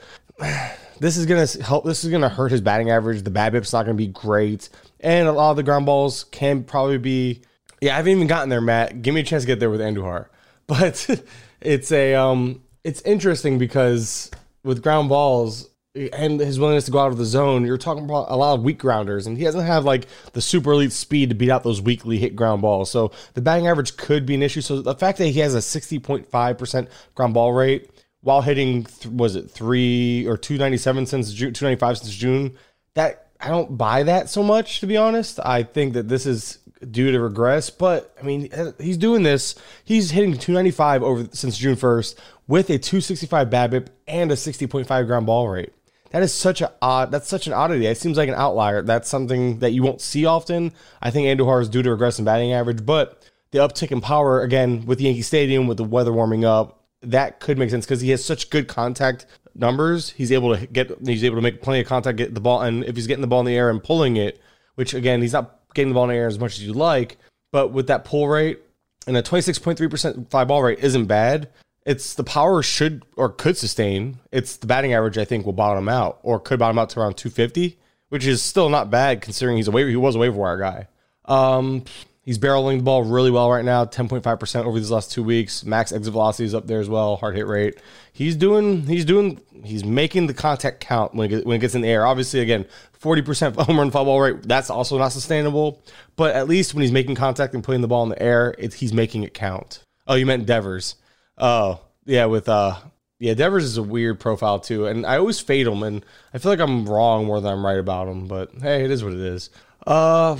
this 1.00 1.16
is 1.16 1.26
to 1.26 1.62
help 1.62 1.84
this 1.84 2.04
is 2.04 2.10
to 2.10 2.28
hurt 2.28 2.52
his 2.52 2.60
batting 2.60 2.90
average. 2.90 3.22
The 3.22 3.30
bad 3.30 3.52
BABIP's 3.52 3.72
not 3.72 3.84
to 3.84 3.94
be 3.94 4.06
great. 4.06 4.68
And 5.00 5.28
a 5.28 5.32
lot 5.32 5.50
of 5.50 5.56
the 5.56 5.62
ground 5.62 5.86
balls 5.86 6.24
can 6.24 6.64
probably 6.64 6.98
be 6.98 7.42
yeah, 7.80 7.94
I 7.94 7.96
haven't 7.96 8.12
even 8.12 8.26
gotten 8.26 8.48
there, 8.48 8.60
Matt. 8.60 9.02
Give 9.02 9.14
me 9.14 9.20
a 9.20 9.24
chance 9.24 9.42
to 9.42 9.46
get 9.46 9.60
there 9.60 9.70
with 9.70 9.80
Andujar. 9.80 10.26
But 10.66 11.22
it's 11.60 11.92
a 11.92 12.14
um 12.14 12.62
it's 12.84 13.02
interesting 13.02 13.58
because 13.58 14.30
with 14.62 14.82
ground 14.82 15.10
balls 15.10 15.68
and 15.94 16.40
his 16.40 16.58
willingness 16.58 16.86
to 16.86 16.90
go 16.90 17.00
out 17.00 17.12
of 17.12 17.18
the 17.18 17.26
zone, 17.26 17.66
you're 17.66 17.76
talking 17.76 18.04
about 18.04 18.30
a 18.30 18.36
lot 18.36 18.54
of 18.54 18.62
weak 18.62 18.78
grounders, 18.78 19.26
and 19.26 19.36
he 19.36 19.44
doesn't 19.44 19.66
have 19.66 19.84
like 19.84 20.06
the 20.32 20.40
super 20.40 20.72
elite 20.72 20.92
speed 20.92 21.28
to 21.28 21.34
beat 21.34 21.50
out 21.50 21.62
those 21.64 21.82
weakly 21.82 22.16
hit 22.16 22.34
ground 22.34 22.62
balls. 22.62 22.90
So 22.90 23.12
the 23.34 23.42
batting 23.42 23.68
average 23.68 23.98
could 23.98 24.24
be 24.24 24.34
an 24.34 24.42
issue. 24.42 24.62
So 24.62 24.80
the 24.80 24.94
fact 24.94 25.18
that 25.18 25.26
he 25.26 25.40
has 25.40 25.54
a 25.54 25.58
60.5% 25.58 26.88
ground 27.14 27.34
ball 27.34 27.52
rate 27.52 27.90
while 28.24 28.42
hitting 28.42 28.86
was 29.12 29.36
it 29.36 29.50
three 29.50 30.26
or 30.26 30.36
297 30.36 31.06
since 31.06 31.32
June, 31.32 31.52
295 31.52 31.98
since 31.98 32.14
June, 32.14 32.56
that 32.94 33.28
I 33.40 33.48
don't 33.48 33.78
buy 33.78 34.02
that 34.02 34.28
so 34.28 34.42
much 34.42 34.80
to 34.80 34.86
be 34.86 34.96
honest. 34.96 35.38
I 35.44 35.62
think 35.62 35.92
that 35.92 36.08
this 36.08 36.26
is 36.26 36.58
due 36.90 37.12
to 37.12 37.20
regress. 37.20 37.70
But 37.70 38.14
I 38.20 38.24
mean, 38.24 38.50
he's 38.78 38.96
doing 38.96 39.22
this. 39.22 39.54
He's 39.84 40.10
hitting 40.10 40.32
295 40.32 41.02
over 41.02 41.28
since 41.32 41.56
June 41.56 41.76
1st 41.76 42.16
with 42.46 42.70
a 42.70 42.78
265 42.78 43.48
BABIP 43.50 43.88
and 44.06 44.30
a 44.32 44.34
60.5 44.34 45.06
ground 45.06 45.26
ball 45.26 45.48
rate. 45.48 45.72
That 46.10 46.22
is 46.22 46.32
such 46.32 46.60
a 46.60 46.72
odd. 46.80 47.10
That's 47.10 47.28
such 47.28 47.46
an 47.48 47.52
oddity. 47.52 47.86
It 47.86 47.98
seems 47.98 48.16
like 48.16 48.28
an 48.28 48.36
outlier. 48.36 48.82
That's 48.82 49.08
something 49.08 49.58
that 49.58 49.72
you 49.72 49.82
won't 49.82 50.00
see 50.00 50.26
often. 50.26 50.72
I 51.02 51.10
think 51.10 51.26
Andujar 51.26 51.60
is 51.60 51.68
due 51.68 51.82
to 51.82 51.90
regress 51.90 52.18
in 52.18 52.24
batting 52.24 52.52
average, 52.52 52.86
but 52.86 53.20
the 53.50 53.58
uptick 53.58 53.90
in 53.90 54.00
power 54.00 54.40
again 54.40 54.86
with 54.86 55.00
Yankee 55.00 55.22
Stadium 55.22 55.66
with 55.66 55.76
the 55.76 55.84
weather 55.84 56.12
warming 56.12 56.44
up, 56.44 56.83
that 57.10 57.40
could 57.40 57.58
make 57.58 57.70
sense 57.70 57.84
because 57.84 58.00
he 58.00 58.10
has 58.10 58.24
such 58.24 58.50
good 58.50 58.68
contact 58.68 59.26
numbers. 59.54 60.10
He's 60.10 60.32
able 60.32 60.56
to 60.56 60.66
get. 60.66 60.90
He's 61.04 61.24
able 61.24 61.36
to 61.36 61.42
make 61.42 61.62
plenty 61.62 61.80
of 61.80 61.86
contact, 61.86 62.18
get 62.18 62.34
the 62.34 62.40
ball, 62.40 62.62
and 62.62 62.84
if 62.84 62.96
he's 62.96 63.06
getting 63.06 63.22
the 63.22 63.26
ball 63.26 63.40
in 63.40 63.46
the 63.46 63.56
air 63.56 63.70
and 63.70 63.82
pulling 63.82 64.16
it, 64.16 64.40
which 64.74 64.94
again 64.94 65.22
he's 65.22 65.32
not 65.32 65.60
getting 65.74 65.90
the 65.90 65.94
ball 65.94 66.04
in 66.04 66.10
the 66.10 66.16
air 66.16 66.26
as 66.26 66.38
much 66.38 66.54
as 66.58 66.64
you 66.64 66.72
like. 66.72 67.16
But 67.52 67.68
with 67.68 67.86
that 67.86 68.04
pull 68.04 68.28
rate 68.28 68.60
and 69.06 69.16
a 69.16 69.22
26.3% 69.22 70.30
fly 70.30 70.44
ball 70.44 70.62
rate 70.62 70.80
isn't 70.80 71.06
bad. 71.06 71.48
It's 71.86 72.14
the 72.14 72.24
power 72.24 72.62
should 72.62 73.04
or 73.16 73.28
could 73.28 73.56
sustain. 73.56 74.18
It's 74.32 74.56
the 74.56 74.66
batting 74.66 74.94
average 74.94 75.18
I 75.18 75.24
think 75.24 75.44
will 75.44 75.52
bottom 75.52 75.88
out 75.88 76.18
or 76.22 76.40
could 76.40 76.58
bottom 76.58 76.78
out 76.78 76.90
to 76.90 77.00
around 77.00 77.16
250, 77.16 77.78
which 78.08 78.26
is 78.26 78.42
still 78.42 78.70
not 78.70 78.90
bad 78.90 79.20
considering 79.20 79.58
he's 79.58 79.68
a 79.68 79.70
waiver. 79.70 79.90
He 79.90 79.96
was 79.96 80.16
a 80.16 80.18
waiver 80.18 80.36
wire 80.36 80.58
guy. 80.58 80.88
Um, 81.26 81.84
He's 82.24 82.38
barreling 82.38 82.78
the 82.78 82.82
ball 82.84 83.02
really 83.04 83.30
well 83.30 83.50
right 83.50 83.64
now, 83.64 83.84
10.5% 83.84 84.64
over 84.64 84.78
these 84.78 84.90
last 84.90 85.12
two 85.12 85.22
weeks. 85.22 85.62
Max 85.62 85.92
exit 85.92 86.12
velocity 86.12 86.46
is 86.46 86.54
up 86.54 86.66
there 86.66 86.80
as 86.80 86.88
well, 86.88 87.16
hard 87.16 87.36
hit 87.36 87.46
rate. 87.46 87.78
He's 88.14 88.34
doing, 88.34 88.86
he's 88.86 89.04
doing, 89.04 89.42
he's 89.62 89.84
making 89.84 90.26
the 90.26 90.32
contact 90.32 90.80
count 90.80 91.14
when 91.14 91.30
it, 91.30 91.46
when 91.46 91.56
it 91.56 91.60
gets 91.60 91.74
in 91.74 91.82
the 91.82 91.88
air. 91.88 92.06
Obviously, 92.06 92.40
again, 92.40 92.64
40% 92.98 93.56
home 93.66 93.78
run 93.78 93.90
foul 93.90 94.06
ball 94.06 94.20
rate, 94.22 94.42
that's 94.44 94.70
also 94.70 94.96
not 94.96 95.08
sustainable. 95.08 95.82
But 96.16 96.34
at 96.34 96.48
least 96.48 96.72
when 96.72 96.80
he's 96.80 96.92
making 96.92 97.16
contact 97.16 97.52
and 97.52 97.62
putting 97.62 97.82
the 97.82 97.88
ball 97.88 98.04
in 98.04 98.08
the 98.08 98.22
air, 98.22 98.54
it, 98.58 98.72
he's 98.72 98.94
making 98.94 99.24
it 99.24 99.34
count. 99.34 99.80
Oh, 100.06 100.14
you 100.14 100.24
meant 100.24 100.46
Devers. 100.46 100.94
Oh, 101.36 101.80
yeah, 102.06 102.24
with, 102.24 102.48
uh, 102.48 102.76
Yeah, 103.18 103.34
Devers 103.34 103.64
is 103.64 103.76
a 103.76 103.82
weird 103.82 104.18
profile 104.18 104.60
too, 104.60 104.86
and 104.86 105.04
I 105.04 105.18
always 105.18 105.40
fade 105.40 105.66
him, 105.66 105.82
and 105.82 106.02
I 106.32 106.38
feel 106.38 106.52
like 106.52 106.60
I'm 106.60 106.88
wrong 106.88 107.26
more 107.26 107.42
than 107.42 107.52
I'm 107.52 107.64
right 107.66 107.78
about 107.78 108.08
him. 108.08 108.28
But 108.28 108.50
hey, 108.62 108.82
it 108.82 108.90
is 108.90 109.04
what 109.04 109.12
it 109.12 109.20
is. 109.20 109.50
Uh, 109.86 110.38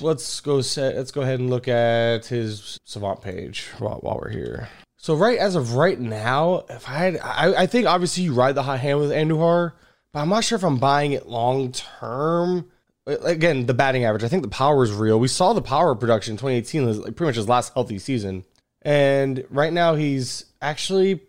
let's 0.00 0.40
go 0.40 0.60
set. 0.60 0.96
Let's 0.96 1.10
go 1.10 1.22
ahead 1.22 1.40
and 1.40 1.50
look 1.50 1.68
at 1.68 2.26
his 2.26 2.78
Savant 2.84 3.22
page 3.22 3.66
while, 3.78 3.98
while 3.98 4.18
we're 4.22 4.30
here. 4.30 4.68
So 4.96 5.14
right 5.14 5.38
as 5.38 5.54
of 5.54 5.74
right 5.74 5.98
now, 5.98 6.64
if 6.68 6.88
I 6.88 6.92
had, 6.92 7.16
I, 7.22 7.62
I 7.62 7.66
think 7.66 7.86
obviously 7.86 8.24
you 8.24 8.34
ride 8.34 8.54
the 8.54 8.62
hot 8.62 8.80
hand 8.80 8.98
with 8.98 9.10
Andujar, 9.10 9.72
but 10.12 10.20
I'm 10.20 10.28
not 10.28 10.44
sure 10.44 10.56
if 10.56 10.64
I'm 10.64 10.78
buying 10.78 11.12
it 11.12 11.26
long 11.26 11.72
term. 11.72 12.70
Again, 13.06 13.66
the 13.66 13.74
batting 13.74 14.04
average. 14.04 14.24
I 14.24 14.28
think 14.28 14.42
the 14.42 14.48
power 14.48 14.84
is 14.84 14.92
real. 14.92 15.18
We 15.18 15.26
saw 15.26 15.52
the 15.52 15.62
power 15.62 15.94
production 15.94 16.32
in 16.32 16.36
2018, 16.36 16.86
was 16.86 16.98
like 16.98 17.16
pretty 17.16 17.30
much 17.30 17.36
his 17.36 17.48
last 17.48 17.72
healthy 17.72 17.98
season, 17.98 18.44
and 18.82 19.44
right 19.48 19.72
now 19.72 19.94
he's 19.94 20.44
actually 20.60 21.20